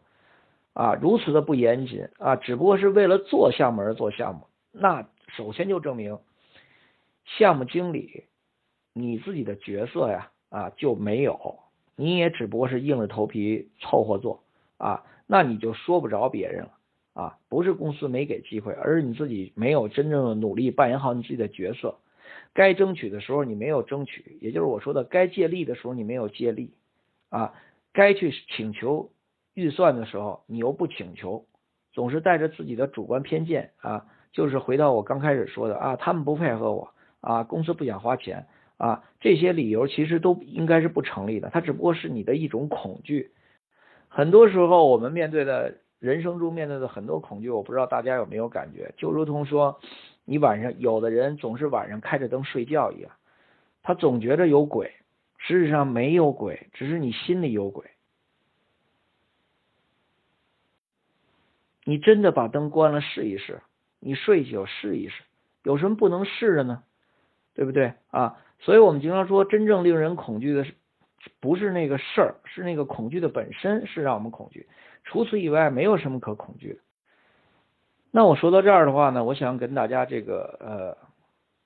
[0.72, 6.20] 啊，如此的不严谨啊，只不过是为了做项目而做项目，那首先就证明
[7.26, 8.24] 项目经理
[8.94, 11.60] 你自己的角色呀啊就没有，
[11.98, 14.44] 你也只不过是硬着头皮凑合做
[14.78, 16.72] 啊，那你就说不着别人了
[17.14, 21.98] 啊，不是公司没给机会，而是你自己没有真正的努力扮演好你自己的角色。
[22.54, 26.72] 该争取的时候你没有争取，也就是我说的该借力的时候你没有借力，
[27.30, 27.54] 啊，
[27.94, 29.10] 该去请求
[29.54, 31.46] 预算的时候你又不请求，
[31.94, 43.32] 总是带着自己的主观偏见啊，就是回到我刚开始说的啊，他们不配合我啊，公司不想花钱啊，这些理由其实都应该是不成立的，它只不过是你的一种恐惧。
[44.08, 49.80] 很多时候我们面对的人生中面对的很多恐惧，我不知道大家有没有感觉，就如同说。
[50.30, 53.14] 你晚上有的人总是晚上开着灯睡觉一样，
[53.82, 54.92] 他总觉得有鬼，
[55.38, 57.86] 事实上没有鬼，只是你心里有鬼。
[61.86, 63.62] 你真的把灯关了试一试，
[64.02, 65.24] 你睡觉试一试，
[65.64, 66.84] 有什么不能试的呢？
[67.54, 68.36] 对不对啊？
[68.60, 70.74] 所以我们经常说，真正令人恐惧的是，
[71.40, 74.68] 不是那个事儿，是那个恐惧的本身是让我们恐惧。
[75.04, 76.80] 除此以外，没有什么可恐惧的。
[78.12, 80.98] 那我说到这儿的话呢，我想跟大家这个呃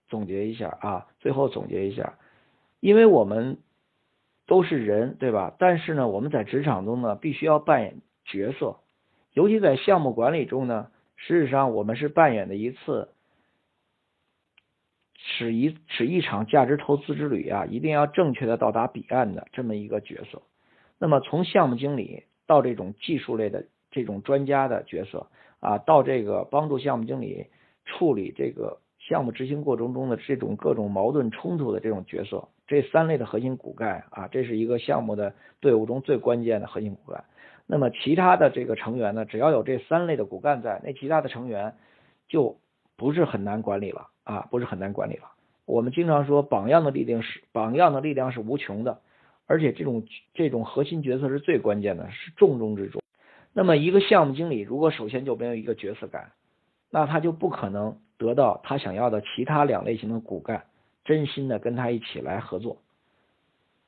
[0.10, 2.17] 总结一下啊，最后总结一下，
[2.80, 3.58] 因为我们
[4.47, 5.56] 都是人，对吧？
[5.58, 8.77] 但是呢，我们在职场中呢，必须要扮演角色，
[9.34, 13.10] 尤其在项目管理中呢，事实上我们是扮演的一次
[15.23, 20.41] 使一使一场价值投资之旅啊，一定要正确的到达彼岸的这么一个角色。
[20.97, 25.27] 那么从项目经理到这种技术类的这种专家的角色
[25.60, 27.47] 啊，到这个帮助项目经理
[27.86, 37.23] 处理这个项目执行过程中的这种各种矛盾冲突的这种角色，这三类的核心骨干啊，这是一个项目的队伍中最关键的核心骨干。
[37.67, 41.75] 那么其他的这个成员呢，只要有这三类的骨干在，那其他的成员
[42.27, 42.57] 就
[42.97, 45.31] 不是很难管理了啊，不是很难管理了。
[45.65, 48.99] 我们经常说，榜样的力量是榜样的力量是无穷的，
[49.47, 53.01] 而且这种这种核心角色是最关键的，是重中之重。
[53.53, 56.31] 那么一个项目经理如果首先就没有一个角色感，
[56.89, 60.63] 那他就不可能得到他想要的其他两类型的骨干
[61.05, 62.77] 真心的跟他一起来合作。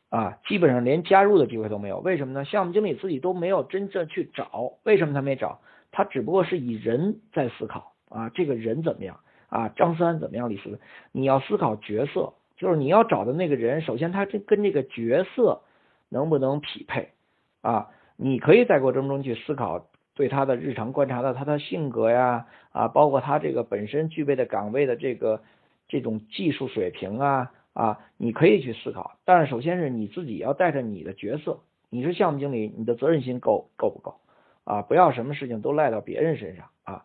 [0.10, 1.98] 啊，基本上连加入的机会都没有。
[2.00, 2.46] 为什么呢？
[2.46, 4.74] 项目经理自己都没有真正去找。
[4.84, 5.60] 为什么他没找？
[5.91, 9.19] 他只不过是以人在思考啊，这个人怎么样
[9.54, 9.70] 啊？
[9.76, 10.50] 张三怎么样？
[10.50, 10.80] 李四，
[11.12, 15.62] 你要思考角色，就是你要找的那个人，首先他这跟这个角色
[16.10, 17.10] 能不能匹配
[17.62, 17.89] 啊？
[18.18, 25.44] 你可以在过程中去思考，对他的日常观察到他的性格呀啊，包括他这个本身具备的岗位的这个
[25.88, 27.52] 这种技术水平啊。
[27.74, 34.20] 啊，你可以去思考，但是首先是你自己要带着你的角色，你是项目经理，你的责任心够够不够？
[34.63, 37.04] 啊，不要什么事情都赖到别人身上啊。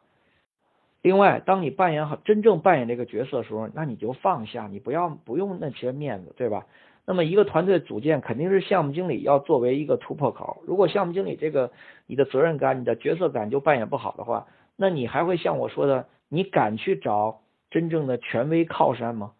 [1.00, 6.66] 另外，当你扮演好真正扮演这个角色的时候，那你就放下，你不要不用那些面子，对吧？
[7.06, 10.62] 那么一个团队组建肯定是项目经理要作为一个突破口。
[10.66, 11.70] 如果项目经理这个
[12.06, 19.32] 你的责任感、你的角色感就扮演不好的话，那你还会像我说的，你敢去找真正的权威靠山吗？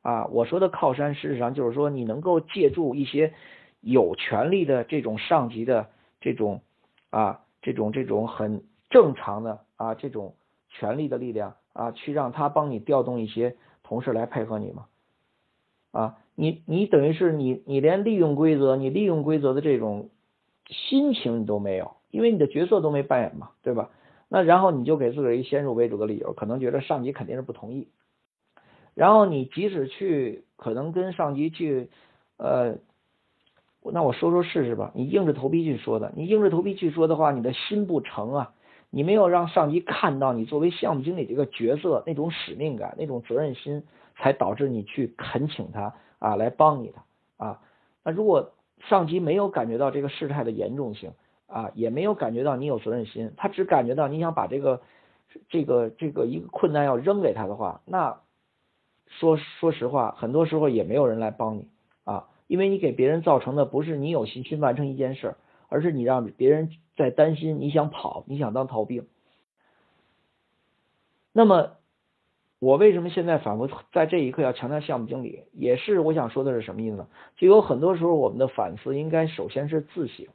[0.00, 3.34] 啊，我说的靠山，事实上就是说你能够借助一些
[3.80, 6.62] 有权利的这种上级的这种
[7.10, 10.34] 啊，这种这种很正常的啊这种
[10.72, 14.86] 权力的力量啊，去让他帮你调动一些同事来配合你嘛。
[15.92, 20.08] 啊，你你等于是你你连利用规则，你利用规则的这种
[20.66, 23.90] 心情你都没有，因为你的角色都没扮演嘛，对吧？
[24.28, 27.88] 那然后你就给自个儿一先入为主的理由，可能觉得上级肯定是不同意。
[28.94, 31.90] 然后你即使去可能跟上级去，
[32.38, 32.76] 呃，
[33.82, 34.92] 那我说说试试吧。
[34.94, 38.54] 你硬着头皮去说的，你硬着头皮去说的话，你的心不成啊。
[38.92, 43.82] 你没有让上级看到你作为项目经理这个角色那种使命感、那种责任心，
[44.16, 46.98] 才导致你去恳请他啊来帮你的
[47.38, 47.58] 啊。
[48.04, 48.52] 那如果
[48.88, 51.12] 上级没有感觉到这个事态的严重性
[51.46, 54.82] 啊，也没有感觉到你有责任心，他只感觉到你想把这个
[55.48, 58.20] 这个这个一个困难要扔给他的话，那。
[59.20, 61.68] 说说实话，很多时候也没有人来帮你
[62.04, 65.36] 啊，因为你给别人造成的不是你有心去完成一件事儿，
[65.72, 69.06] 而是你让别人在担心你想跑，你想当逃兵。
[71.32, 71.78] 那么，
[72.58, 75.44] 我为什么现在反复在这一刻要强调项目经理？
[75.52, 77.08] 也是我想说的是什么意思呢？
[77.36, 80.26] 就有很多时候我们的反思应该首先是自省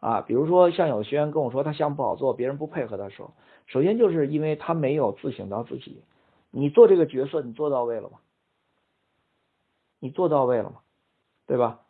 [0.00, 3.34] 啊，比如说像有学员跟我说他项目不好做，别人不配合的时候，
[3.66, 6.02] 首先就是因为他没有自省到自己。
[6.50, 8.20] 你做这个角色，你做到位了吗？
[9.98, 10.76] 你做到位了吗？
[11.46, 11.80] 对吧？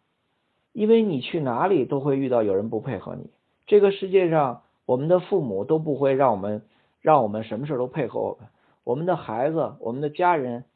[0.79, 3.31] 因为你去哪里都会遇到有人不配合你。
[3.67, 6.63] 这个世界上，我们的父母都不会让我们
[7.01, 8.49] 让我们什么事都配合我们。
[8.85, 10.67] 我们的孩子，我们的家人，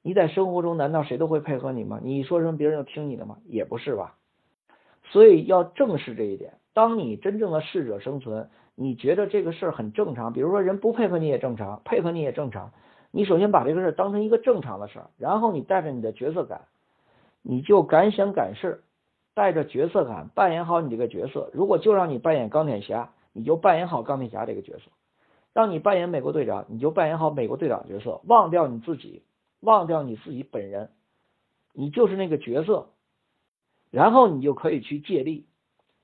[0.00, 2.00] 你在生活中难道谁都会配合你吗？
[2.02, 3.36] 你说什么别人就听你的吗？
[3.44, 4.14] 也不是吧。
[5.10, 6.54] 所以要正视这一点。
[6.72, 10.32] 当你真正的适者生存，你觉得这个事儿很正常。
[10.32, 12.72] 比如说人不配合你也正常，配合你也正常。
[13.10, 16.62] 你首先把这个事儿当成一个正常的事儿，然后你带着你的角色感，
[17.42, 18.82] 你就敢想敢试，
[19.34, 21.50] 带着角色感扮演好你这个角色。
[21.52, 24.90] 如果就让你扮演钢铁侠，你就扮演好钢铁侠这个角色；
[25.52, 28.20] 让你扮演美国队长，你就扮演好美国队长角色。
[28.24, 29.22] 忘掉你自己，
[29.60, 30.90] 忘掉你自己本人，
[31.72, 32.90] 你就是那个角色，
[33.90, 35.46] 然后你就可以去借力。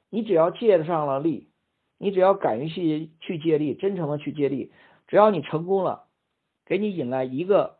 [0.08, 1.48] 你只要借上了力，
[1.98, 4.72] 你只要敢于去去借力，真诚的去借力，
[5.08, 6.04] 只要你成功了。
[6.64, 7.78] 给你引来一个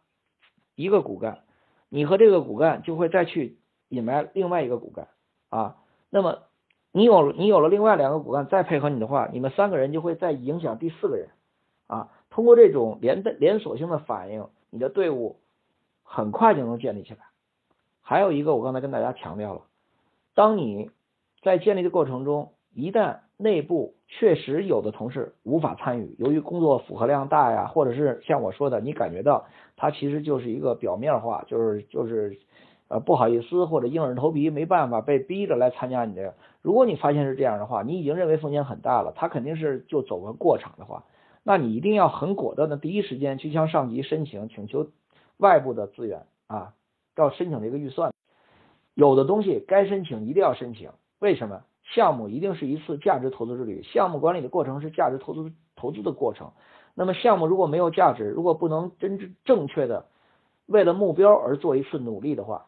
[0.76, 1.42] 一个骨干，
[1.88, 5.08] 你和这个骨干就会再去引来另外一个骨干
[5.48, 5.76] 啊。
[6.10, 6.38] 那么
[6.92, 11.28] 你有你有了另外两个骨干再配合你的话，你们三个人就会再影响第四个人
[11.86, 12.10] 啊。
[12.30, 15.36] 通过这种连的连锁性的反应，你的队伍
[16.02, 17.20] 很快就能建立起来。
[18.00, 19.62] 还有一个，我刚才跟大家强调了，
[20.34, 20.90] 当你
[21.42, 32.38] 在建立的过程中，一旦内部确实有的同事无法参与，由于工作负荷量大呀，或者是像我说的，你感觉到他其实就是一个表面化，就是就是
[32.88, 36.34] 呃不好意思或者硬着头皮没办法被逼着来参加你的。
[36.62, 41.04] 如果你发现是这样的话，你已经认为风险很大了，他肯定是就走个过场的话，
[41.42, 44.88] 那你一定要很果断的第一时间去向上级申请请求
[45.36, 46.74] 外部的资源啊，
[47.16, 48.12] 要申请这个预算，
[48.94, 51.62] 有的东西该申请一定要申请，为什么？
[51.94, 56.50] 项目一定是一次价值投资之旅，项目管理的过程是价值投资投资的过程。
[56.94, 60.06] 那么项目如果没有价值，如果不能真正正确的
[60.66, 62.66] 为了目标而做一次努力的话，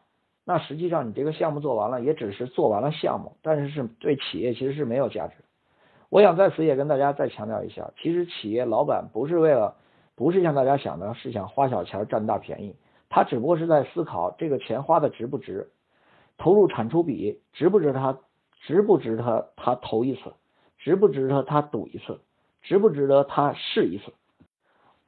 [0.49, 5.35] 那实际上你这个项目做完了，也只是做完了项目，但是是对企业其实是没有价值。
[6.09, 9.75] 我想在此也跟大家再强调一下，其实企业老板不是为了，
[10.15, 12.75] 不是像大家想的，是想花小钱占大便宜，
[13.09, 15.69] 他只不过是在思考这个钱花的值不值，
[16.39, 18.17] 投入产出比值不值他，
[18.61, 20.33] 值不值他他投一次，
[20.79, 22.21] 值不值得他赌一次，
[22.63, 24.11] 值不值得他试一次。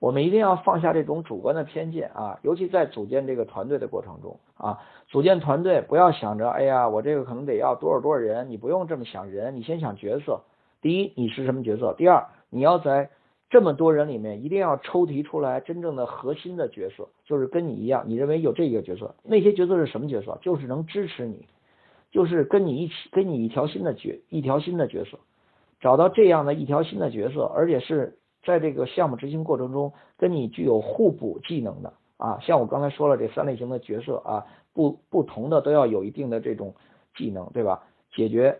[0.01, 10.41] 我们一定要放下这种主观的偏见啊，尤其在组建这个团队的过程中啊，组建团队不要想着，哎呀，我这个可能得要多少多少人，你不用这么想人，你先想角色。
[10.81, 11.93] 第一，你是什么角色？
[11.93, 13.11] 第二，你要在
[13.51, 20.39] 这么多人里面，一定要抽提出来真正的核心的角色，就是跟你一样，你认为有这个角色，那些角色是什么角色？
[20.41, 21.45] 就是能支持你，
[22.09, 25.19] 就是跟你一起，跟你一条心的角，一条心的角色，
[25.79, 28.17] 找到这样的一条心的角色，而且是。
[28.43, 36.73] 在这个项目执行过程中，跟你具有互补技能的啊，像我刚才说了这三类型的角色啊，不不同的都要有一定的这种
[37.15, 37.83] 技能，对吧？
[38.11, 38.59] 解决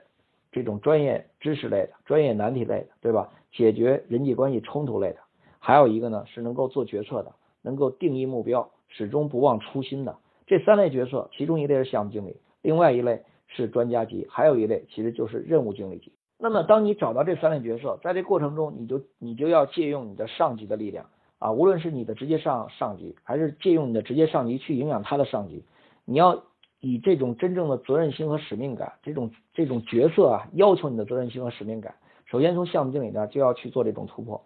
[0.52, 3.30] 这种专业知识类的、专业难题类的，对吧？
[3.52, 5.18] 解决人际关系冲突类的，
[5.60, 10.16] 还有一个呢是能够做决策的，能够定义目标，始终不忘初心的。
[10.48, 16.14] 这三类角色，其中一类是项目经理，另外一类是专家级，还有一类其实就是任务经理级。
[16.44, 21.06] 那么，当你找到这三类角色，在这过程中，你就你就要借用你的上级的力量
[21.38, 25.64] 啊，无论是你的直接上上级，还是借用你的直接上级去影响他的上级，
[26.04, 26.42] 你要
[26.80, 31.94] 以这种真正的责任心和使命感，这种这种角色啊，要求你的责任心和使命感。
[32.26, 34.44] 首先从项目经理那就要去做这种突破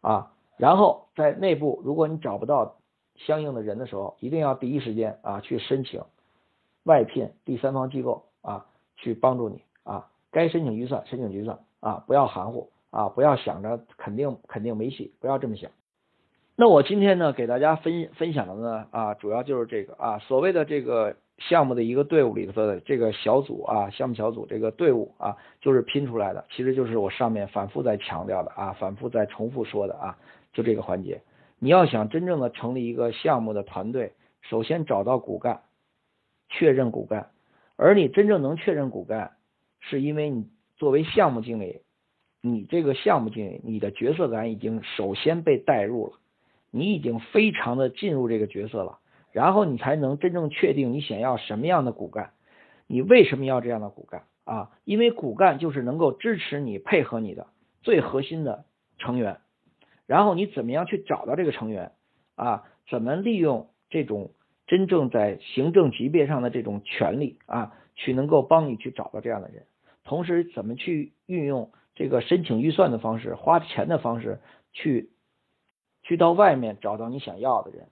[0.00, 2.76] 啊，然后在内部，如果你找不到
[3.16, 6.00] 相应的人的时候，一定要第一时间啊去申请
[6.84, 8.64] 外聘第三方机构啊
[8.96, 9.65] 去帮助你。
[10.36, 15.70] 该申请预算，申请预算啊，不要含糊啊，不要想着肯定肯定没戏，不要这么想。
[16.56, 30.18] 那我今天呢，给大家分分享的呢啊，主要就是这个啊，所谓的这个项目的一个队伍里头的这个小组啊，项目小组这个队伍啊，就是拼出来的，其实就是我上面反复在强调的啊，反复在重复说的啊，
[30.52, 31.22] 就这个环节。
[31.58, 34.12] 你要想真正的成立一个项目的团队，
[34.42, 35.62] 首先找到骨干，
[36.50, 37.30] 确认骨干，
[37.76, 39.32] 而你真正能确认骨干。
[39.80, 41.80] 是因为你作为项目经理，
[42.40, 46.12] 你这个项目经理，你的角色感已经首先被带入了，
[46.70, 48.98] 你已经非常的进入这个角色了，
[49.32, 52.32] 然后你才能真正确定你想要什么样的骨干，
[52.86, 54.70] 你为什么要这样的骨干啊？
[54.84, 57.46] 因为骨干就是能够支持你、配合你的
[57.82, 58.64] 最核心的
[58.98, 59.38] 成员，
[60.06, 61.92] 然后你怎么样去找到这个成员
[62.34, 62.64] 啊？
[62.88, 64.30] 怎么利用这种
[64.68, 69.66] 真正在行政级别上的这种权利啊，去能够帮你去找到这样的人？
[70.04, 74.38] 同时，怎么去运用这个申请预算的方式、花钱的方式，
[74.72, 75.10] 去
[76.02, 77.88] 去到外面找到你想要的人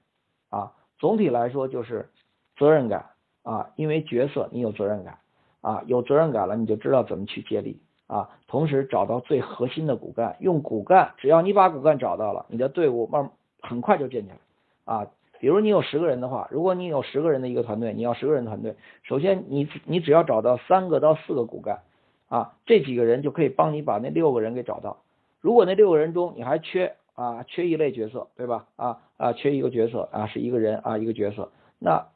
[0.51, 0.75] 啊？
[0.99, 2.11] 总体来说就是
[2.57, 3.11] 责任感
[3.43, 5.19] 啊，因为角色你有责任感
[5.61, 8.31] 啊，有责任感了，你就知道怎么去接力啊。
[8.47, 14.39] 同时找到最核心的骨干，用骨干，只要你把骨干找到了，你的队伍慢很快就建起来
[14.85, 15.07] 啊。
[15.41, 21.81] 比如你有十个人的话，如果你有十个人的一个团队，你要十个人团队，首先你你只要找到三个到四个骨干。
[22.29, 24.97] 啊，这几个人就可以帮你把那六个人给找到。
[25.41, 28.67] 如果那六个人中你还缺啊，缺一类角色，对吧？
[28.77, 31.53] 啊啊，缺一个角色啊，是一个人啊，一个角色。
[31.79, 32.09] 那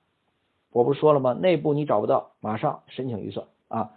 [0.73, 1.35] 我不是说了吗？
[1.35, 3.91] 内部你找不到，马上申请预算啊！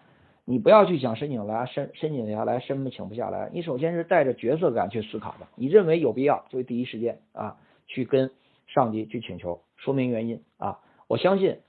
[0.46, 3.50] 你不要去想申请来申申请下来，申请不下来。
[3.54, 5.48] 你首先是带着角色感去思考的。
[5.56, 7.58] 你认为有必要，就第一时间啊，
[7.88, 8.30] 去跟
[8.74, 10.80] 上级去请求，说明原因啊。
[11.08, 11.60] 我相信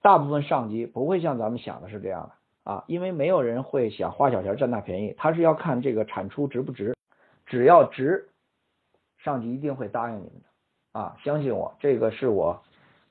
[0.00, 2.32] 大部分上级不会像咱们想的是这样的。
[2.72, 6.96] 啊，因为没有人会想花小钱占大便宜，他是要看这个产出值不值，
[7.46, 8.28] 只要值，
[9.18, 11.00] 上级一定会答应你们的。
[11.00, 12.60] 啊，相信我，这个是我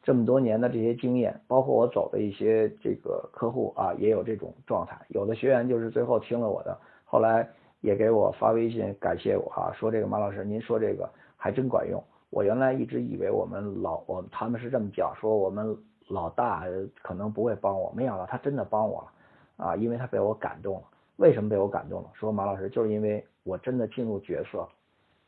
[0.04, 5.00] 这么多年的这些经验，包括我走的一些这个客户啊，也有这种状态。
[5.08, 12.04] 有的学员就是最后听了我的，后来也给我发微信感谢我啊，说这个马老师，您说这个还真管用。
[12.30, 16.66] 我原来一直以为我们老我他们是这么讲，说我们老大
[17.02, 19.12] 可能不会帮我，没想到他真的帮我了。
[19.58, 20.82] 啊，因为他被我感动了。
[21.16, 22.10] 为什么被我感动了？
[22.14, 24.68] 说马老师，就是因为我真的进入角色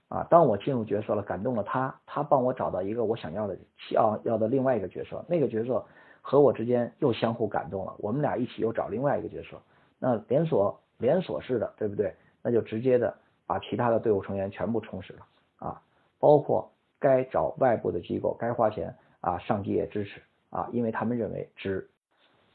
[0.09, 0.27] 啊。
[0.29, 3.57] 当我进入角色了，感动了他，他帮我找到一个我想要的
[3.91, 5.85] 要要的另外一个角色，那个角色
[6.21, 7.95] 和我之间又相互感动了。
[7.99, 9.57] 我们俩一起又找另外一个角色，
[9.97, 12.13] 那连锁连锁式的，对不对？
[12.43, 15.19] 那就直接的把其他的队伍成员全部充实了
[15.59, 15.81] 啊，
[16.19, 16.69] 包括
[16.99, 21.89] 该找外部的机构，该花钱啊，上级也支持啊，因为他们认为值。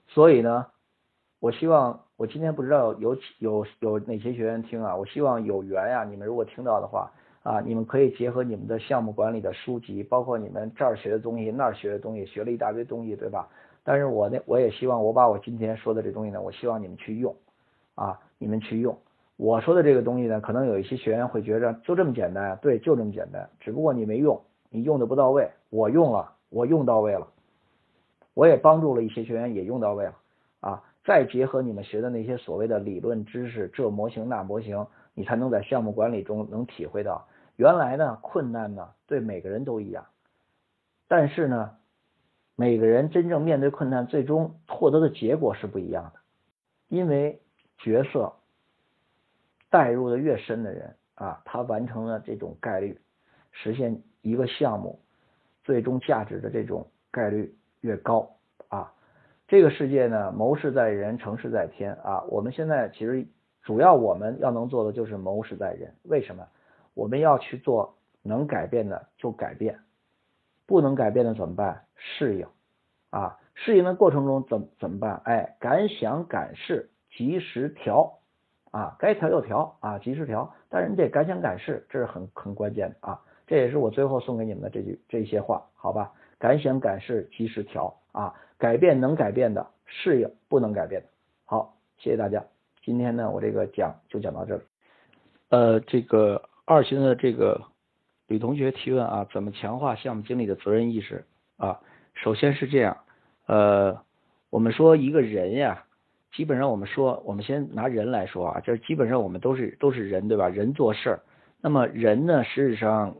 [0.09, 0.67] 所以呢。
[1.43, 7.11] 我希望我今天不知道有有有哪些学员听啊，我希望有缘呀，你们如果听到的话
[7.43, 13.49] 啊，你们可以结合你们的项目管理的书籍，包括你们这儿学的东西，那儿学的东西，学了一大堆东西，对吧？
[13.83, 17.35] 但是我呢，我也希望我把我今天说的这东西呢，我希望你们去用
[17.97, 18.97] 啊，你们去用。
[19.43, 24.41] 我说的这个东西呢，可能有一些学员会觉着就这么简单，对，就这么简单，只不过你没用，
[24.71, 25.51] 你用的不到位。
[25.69, 27.27] 我用了，我用到位了，
[28.35, 30.15] 我也帮助了一些学员也用到位了
[30.61, 30.85] 啊。
[31.05, 37.27] 再结合你们学的那些所谓的理论知识，这模型那模型，你才能在项目管理中能体会到，
[37.57, 40.07] 原来呢困难呢对每个人都一样，
[41.09, 41.73] 但是呢
[42.55, 46.21] 每个人真正面对困难，最终获得的结果是不一样的，
[46.87, 47.41] 因为
[47.79, 48.35] 角色
[49.73, 53.01] 带入的越深的人啊，他完成了这种概率，
[53.51, 55.01] 实现一个项目
[55.65, 58.37] 最终价值的这种概率越高
[58.69, 58.93] 啊。
[59.49, 62.23] 这个世界呢，谋事在人，成事在天啊！
[62.29, 63.27] 我们现在其实
[63.63, 65.95] 主要我们要能做的就是谋事在人。
[66.03, 66.47] 为什么？
[66.93, 69.79] 我们要去做能改变的就改变，
[70.67, 71.85] 不能改变的怎么办？
[71.97, 72.47] 适应
[73.09, 73.39] 啊！
[73.55, 75.23] 适应的过程中怎怎么办？
[75.25, 78.19] 哎，敢想敢试，及时调
[78.73, 78.97] 啊！
[78.99, 80.53] 该调就调啊，及时调。
[80.69, 83.21] 但是你得敢想敢试，这是很很关键的啊！
[83.47, 86.11] 这也是我最后送给你们的这句这些话，好吧？
[86.39, 88.35] 敢想敢试，及时调啊！
[88.59, 91.09] 改变能改变的，适应不能改变的。
[91.45, 92.45] 好，谢谢大家。
[92.83, 94.63] 今天呢，我这个讲就讲到这里。
[95.51, 97.61] 呃，这个二群的这个
[98.27, 101.25] 吕同学提问啊，怎么强化项目经理的责任意识
[101.59, 101.81] 啊？
[102.15, 102.97] 首先是这样，
[103.47, 104.03] 呃，
[104.51, 105.85] 我们说一个人呀，
[106.33, 110.49] 基本上我们说，我们先拿人来说啊，就是基本上我们都是都是人，对吧？
[110.49, 111.21] 人做事儿，
[111.61, 113.17] 那么人呢，事实上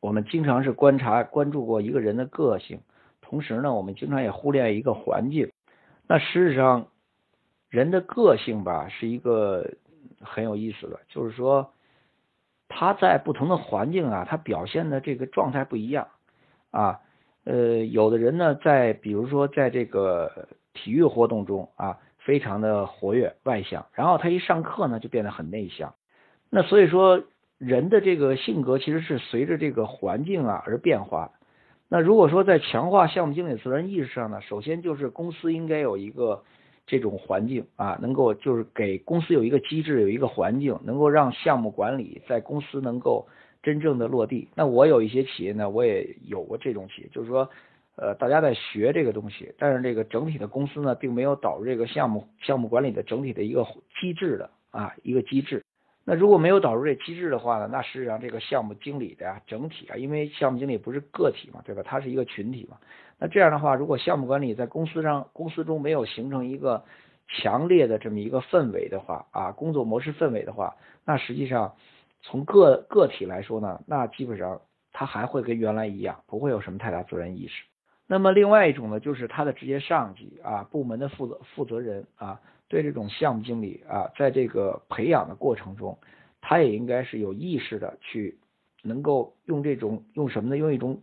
[0.00, 2.80] 我们经常是观察关注过一个人的个性。
[3.20, 5.50] 同时呢，我们经常也忽略一个环境。
[6.06, 6.86] 那事实上，
[7.68, 9.74] 人的个性吧，是一个
[10.20, 11.72] 很有意思的，就是说
[12.68, 16.08] 他在不同的环境啊，他表现的这个状态不一样
[16.70, 17.00] 啊。
[17.44, 21.98] 呃，有的人呢，在比如说在这个体育活动中啊，
[22.28, 25.94] 非常的活跃外向，然后他一上课呢，就变得很内向。
[26.50, 27.22] 那所以说，
[27.56, 31.32] 人的这个性格其实是随着这个环境啊而变化。
[31.88, 36.42] 那如果说在强化项目经理责任意识上呢，首先就是公司应该有一个
[36.86, 43.26] 这种环境啊，能够就是给公司有一个机制，有一个环境，能够让项目管理在公司能够
[43.62, 44.48] 真正的落地。
[44.54, 47.48] 那我有一些企业呢，我也有过这种企业，就是说，
[48.00, 53.66] 呃，大家在学这个东西，但是这个整体的公司呢，并没有导入这个项目项目管理的整体的一个
[54.00, 55.64] 机制的啊一个机制。
[56.04, 57.68] 那如果没有导入这机制的话呢？
[57.70, 61.82] 那实际上这个项目经理的呀，整体啊，因为项目经理不是个体嘛，对吧？
[61.84, 62.78] 他是一个群体嘛。
[63.18, 66.84] 那这样的话，如果项目管理在公司上、公司中没有形成一个
[67.26, 71.74] 强烈的这么一个氛围的话啊，工作模式氛围的话，那实际上
[72.22, 77.64] 从个个体来说呢，那基本上他还会跟原来一样，不会有什么太大责任意识。
[78.08, 82.40] 那么另外一种呢，就是他的直接上级啊，部门的负责负责人啊。
[82.70, 85.98] 对这种项目经理啊，在这个培养的过程中，
[86.42, 88.36] 他也应该是有意识的去，
[88.82, 90.56] 能够用这种用什么呢？
[90.58, 91.00] 用一种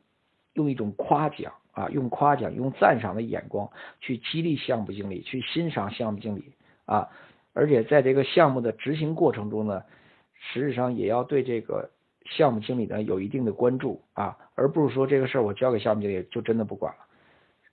[0.54, 3.68] 用一种夸奖啊，用夸奖、用赞赏的眼光
[4.00, 6.54] 去激励项目经理，去欣赏项目经理
[6.86, 7.10] 啊。
[7.54, 9.82] 而且在这个项目的执行过程中呢，
[10.36, 11.90] 实质上也要对这个
[12.26, 17.06] 项目经理呢有一定的关注啊，而不是说这个事儿我交给项目经理就真的不管了。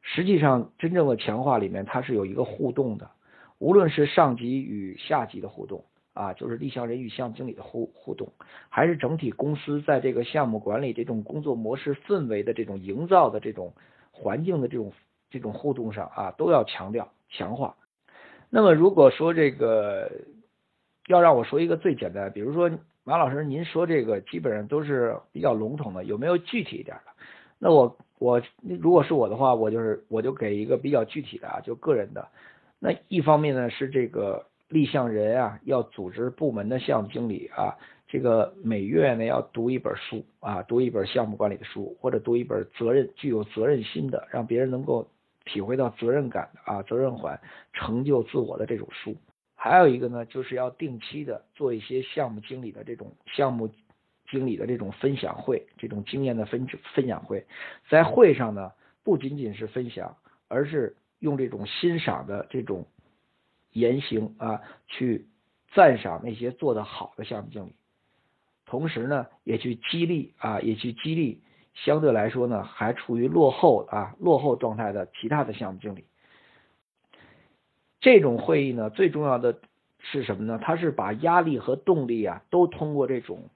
[0.03, 3.11] 实际上，真正的强化里面它是有一个互动的。
[3.59, 5.85] 无论是上级与下级的互动
[6.15, 8.33] 啊，就是立项人与项目经理的互互动，
[8.69, 13.73] 还是整体公司在这个项目管理这种工作模式氛围的这种营造的这种
[14.11, 14.93] 环境的这种
[15.31, 17.77] 这种互动上啊，都要强调强化。
[18.51, 20.11] 那么如果说这个
[21.07, 22.69] 要让我说一个最简单，比如说
[23.05, 27.13] 马老师，您说这个基本上都是比较笼统的，有没有具体一点的？
[27.59, 32.29] 那我我如果是我的话，我就是我就给一个比较具体的啊，就个人的。
[32.79, 37.77] 那一方面呢，是这个立项人啊，要组织部门的项目经理啊，
[38.07, 45.09] 这个每月呢要读一本书啊，读一本项目管理的书，或者读一本责任具有责任心的，让别人能够
[45.45, 47.41] 体会到责任感的啊，责任感、
[47.73, 49.17] 成就自我的这种书。
[49.63, 53.71] 还有一个呢，就是要定期的做一些项目经理的这种项目
[54.29, 57.47] 经理的这种分享会，这种经验的分分享会，
[57.89, 58.73] 在会上呢，
[59.05, 60.17] 不仅仅是分享，
[60.49, 60.97] 而是。
[61.23, 62.85] 用这种欣赏的这种
[63.71, 65.29] 言行啊，去
[65.73, 67.73] 赞赏那些做得好的项目经理，
[68.67, 71.41] 同时呢，也去激励啊，也去激励
[71.75, 76.05] 相对来说呢还处于落后啊落后状态的其他的项目经理。
[78.03, 79.57] 这种会议呢，最重要的
[80.01, 80.59] 是什么呢？
[80.61, 83.49] 它是把压力和动力啊，都通过这种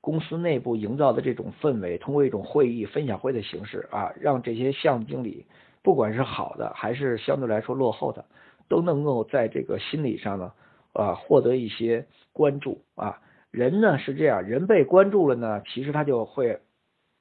[0.00, 5.44] 公司内部营造的这种氛围，通过一种会议分享会的形式啊，让这些项目经理，
[5.82, 8.24] 不管是好的还是相对来说落后的，
[8.68, 10.52] 都能够在这个心理上呢，
[10.94, 13.20] 啊，获得一些关注啊。
[13.50, 16.60] 人呢是这样，人被关注了呢，其实他就会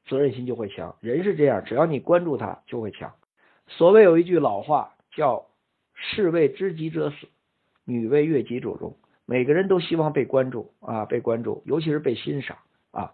[0.07, 0.95] 责任心就会强。
[1.01, 3.11] 人是这样，只要你关注他，就会强。
[3.67, 5.47] 所谓有一句老话叫
[5.99, 7.27] “士为知己者死，
[7.85, 8.95] 女为悦己者容”。
[9.27, 12.57] 每个人都希望被关注啊，被关注，尤其是被欣赏
[12.91, 13.13] 啊。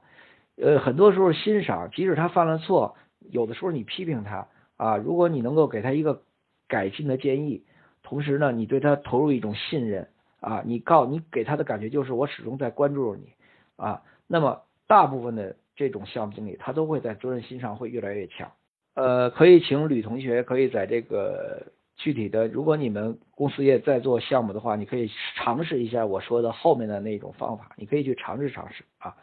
[0.56, 6.24] 呃，很多时候欣赏，即使他犯了错，有的时候你批评他啊，如果你能够给他一个
[6.68, 7.64] 改进的建议，
[8.04, 10.08] 同时呢，你对他投入一种信任。
[10.42, 13.30] 啊，你告你给他的感觉就是我始终在关注着你
[13.78, 18.52] 啊，那么大部分的这种项目经理他都会在责任心上会越来越强。
[18.94, 21.66] 呃，可以请吕同学可以在这个
[21.96, 29.16] 具体的，如果你们公司也在做项目的话，你可以尝试一下我说的后面的那种方法，你可以去尝试尝试啊，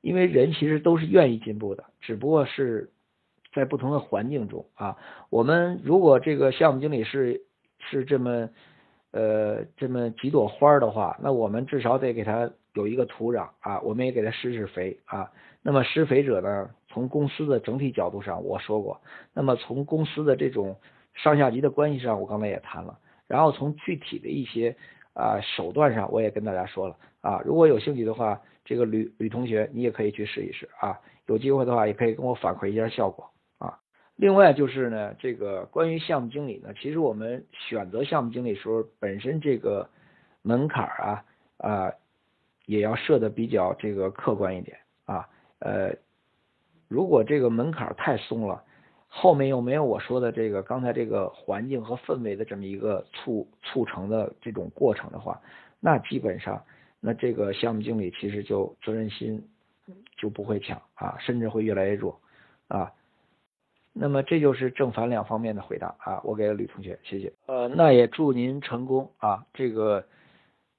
[0.00, 2.90] 因为人其实都是愿意进步的，只不过是
[3.52, 4.96] 在不同的环境中啊。
[5.30, 7.42] 我们如果这个项目经理是
[7.78, 8.48] 是这么。
[9.16, 15.30] 呃，这么几朵花的话，那我们至少得给他有一个土壤啊，我们也给他施施肥啊。
[15.62, 19.00] 那么施肥者呢，从公司的整体角度上我说过，
[19.32, 20.76] 那么从公司的这种
[21.14, 24.76] 上下级的关系上，我刚才也谈了，然后从具体的一些
[25.14, 27.40] 啊手段上，我也跟大家说了啊。
[27.44, 33.78] 如果有兴趣的话，这个吕吕同学你也可以去试一试啊，有机会的话也可以跟我反馈一下效果啊。
[34.16, 39.88] 另外就是呢，这个关于项目经理呢，其实我们选择项目经理时候，本身这个
[40.42, 41.24] 门槛啊
[41.58, 41.92] 啊
[42.66, 45.28] 也要设的比较这个客观一点啊。
[45.60, 45.94] 呃，
[46.88, 48.63] 如果这个门槛太松了，
[49.16, 55.40] 后面又没有我说的这个刚才这个环境和氛围的这么一个促促成的这种过程的话，
[55.78, 56.60] 那基本上
[56.98, 59.40] 那这个项目经理其实就责任心
[60.16, 62.18] 就不会强啊，甚至会越来越弱
[62.66, 62.90] 啊。
[63.92, 67.32] 那么这就是正反两方面的回答啊，我给了吕同学，谢谢。
[67.46, 69.46] 呃，那也祝您成功啊。
[69.54, 70.04] 这个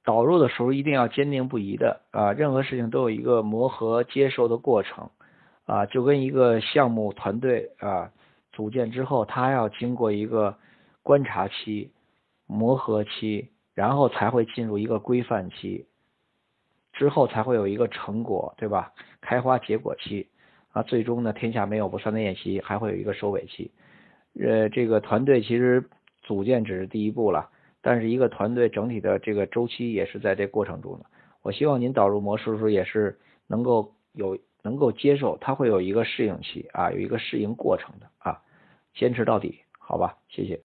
[0.04, 5.10] 导入的时候一定要坚定不移的啊，任何事情都有一个磨合接受的过程
[5.66, 8.12] 啊，就跟一个项目团队啊
[8.56, 10.58] 组建之后，它要经过一个
[11.04, 11.92] 观察期、
[12.48, 15.86] 磨合期，然后才会进入一个规范期，
[16.94, 18.94] 之后才会有一个成果，对吧？
[19.22, 20.28] 开花结果期。
[20.72, 23.72] 啊，最终呢，天下没有不散的宴席，还会有一个收尾期。
[24.38, 25.82] 呃，这个团队其实
[26.22, 27.50] 组建只是第一步了，
[27.82, 31.06] 但是一个团队整体的这个周期也是在这过程中的。
[31.44, 38.42] 我希望您导入模式的时候也是能够有能够接受，它会有一个适应期啊，有一个适应过程的啊，
[38.96, 40.60] 坚持到底，好吧，谢谢。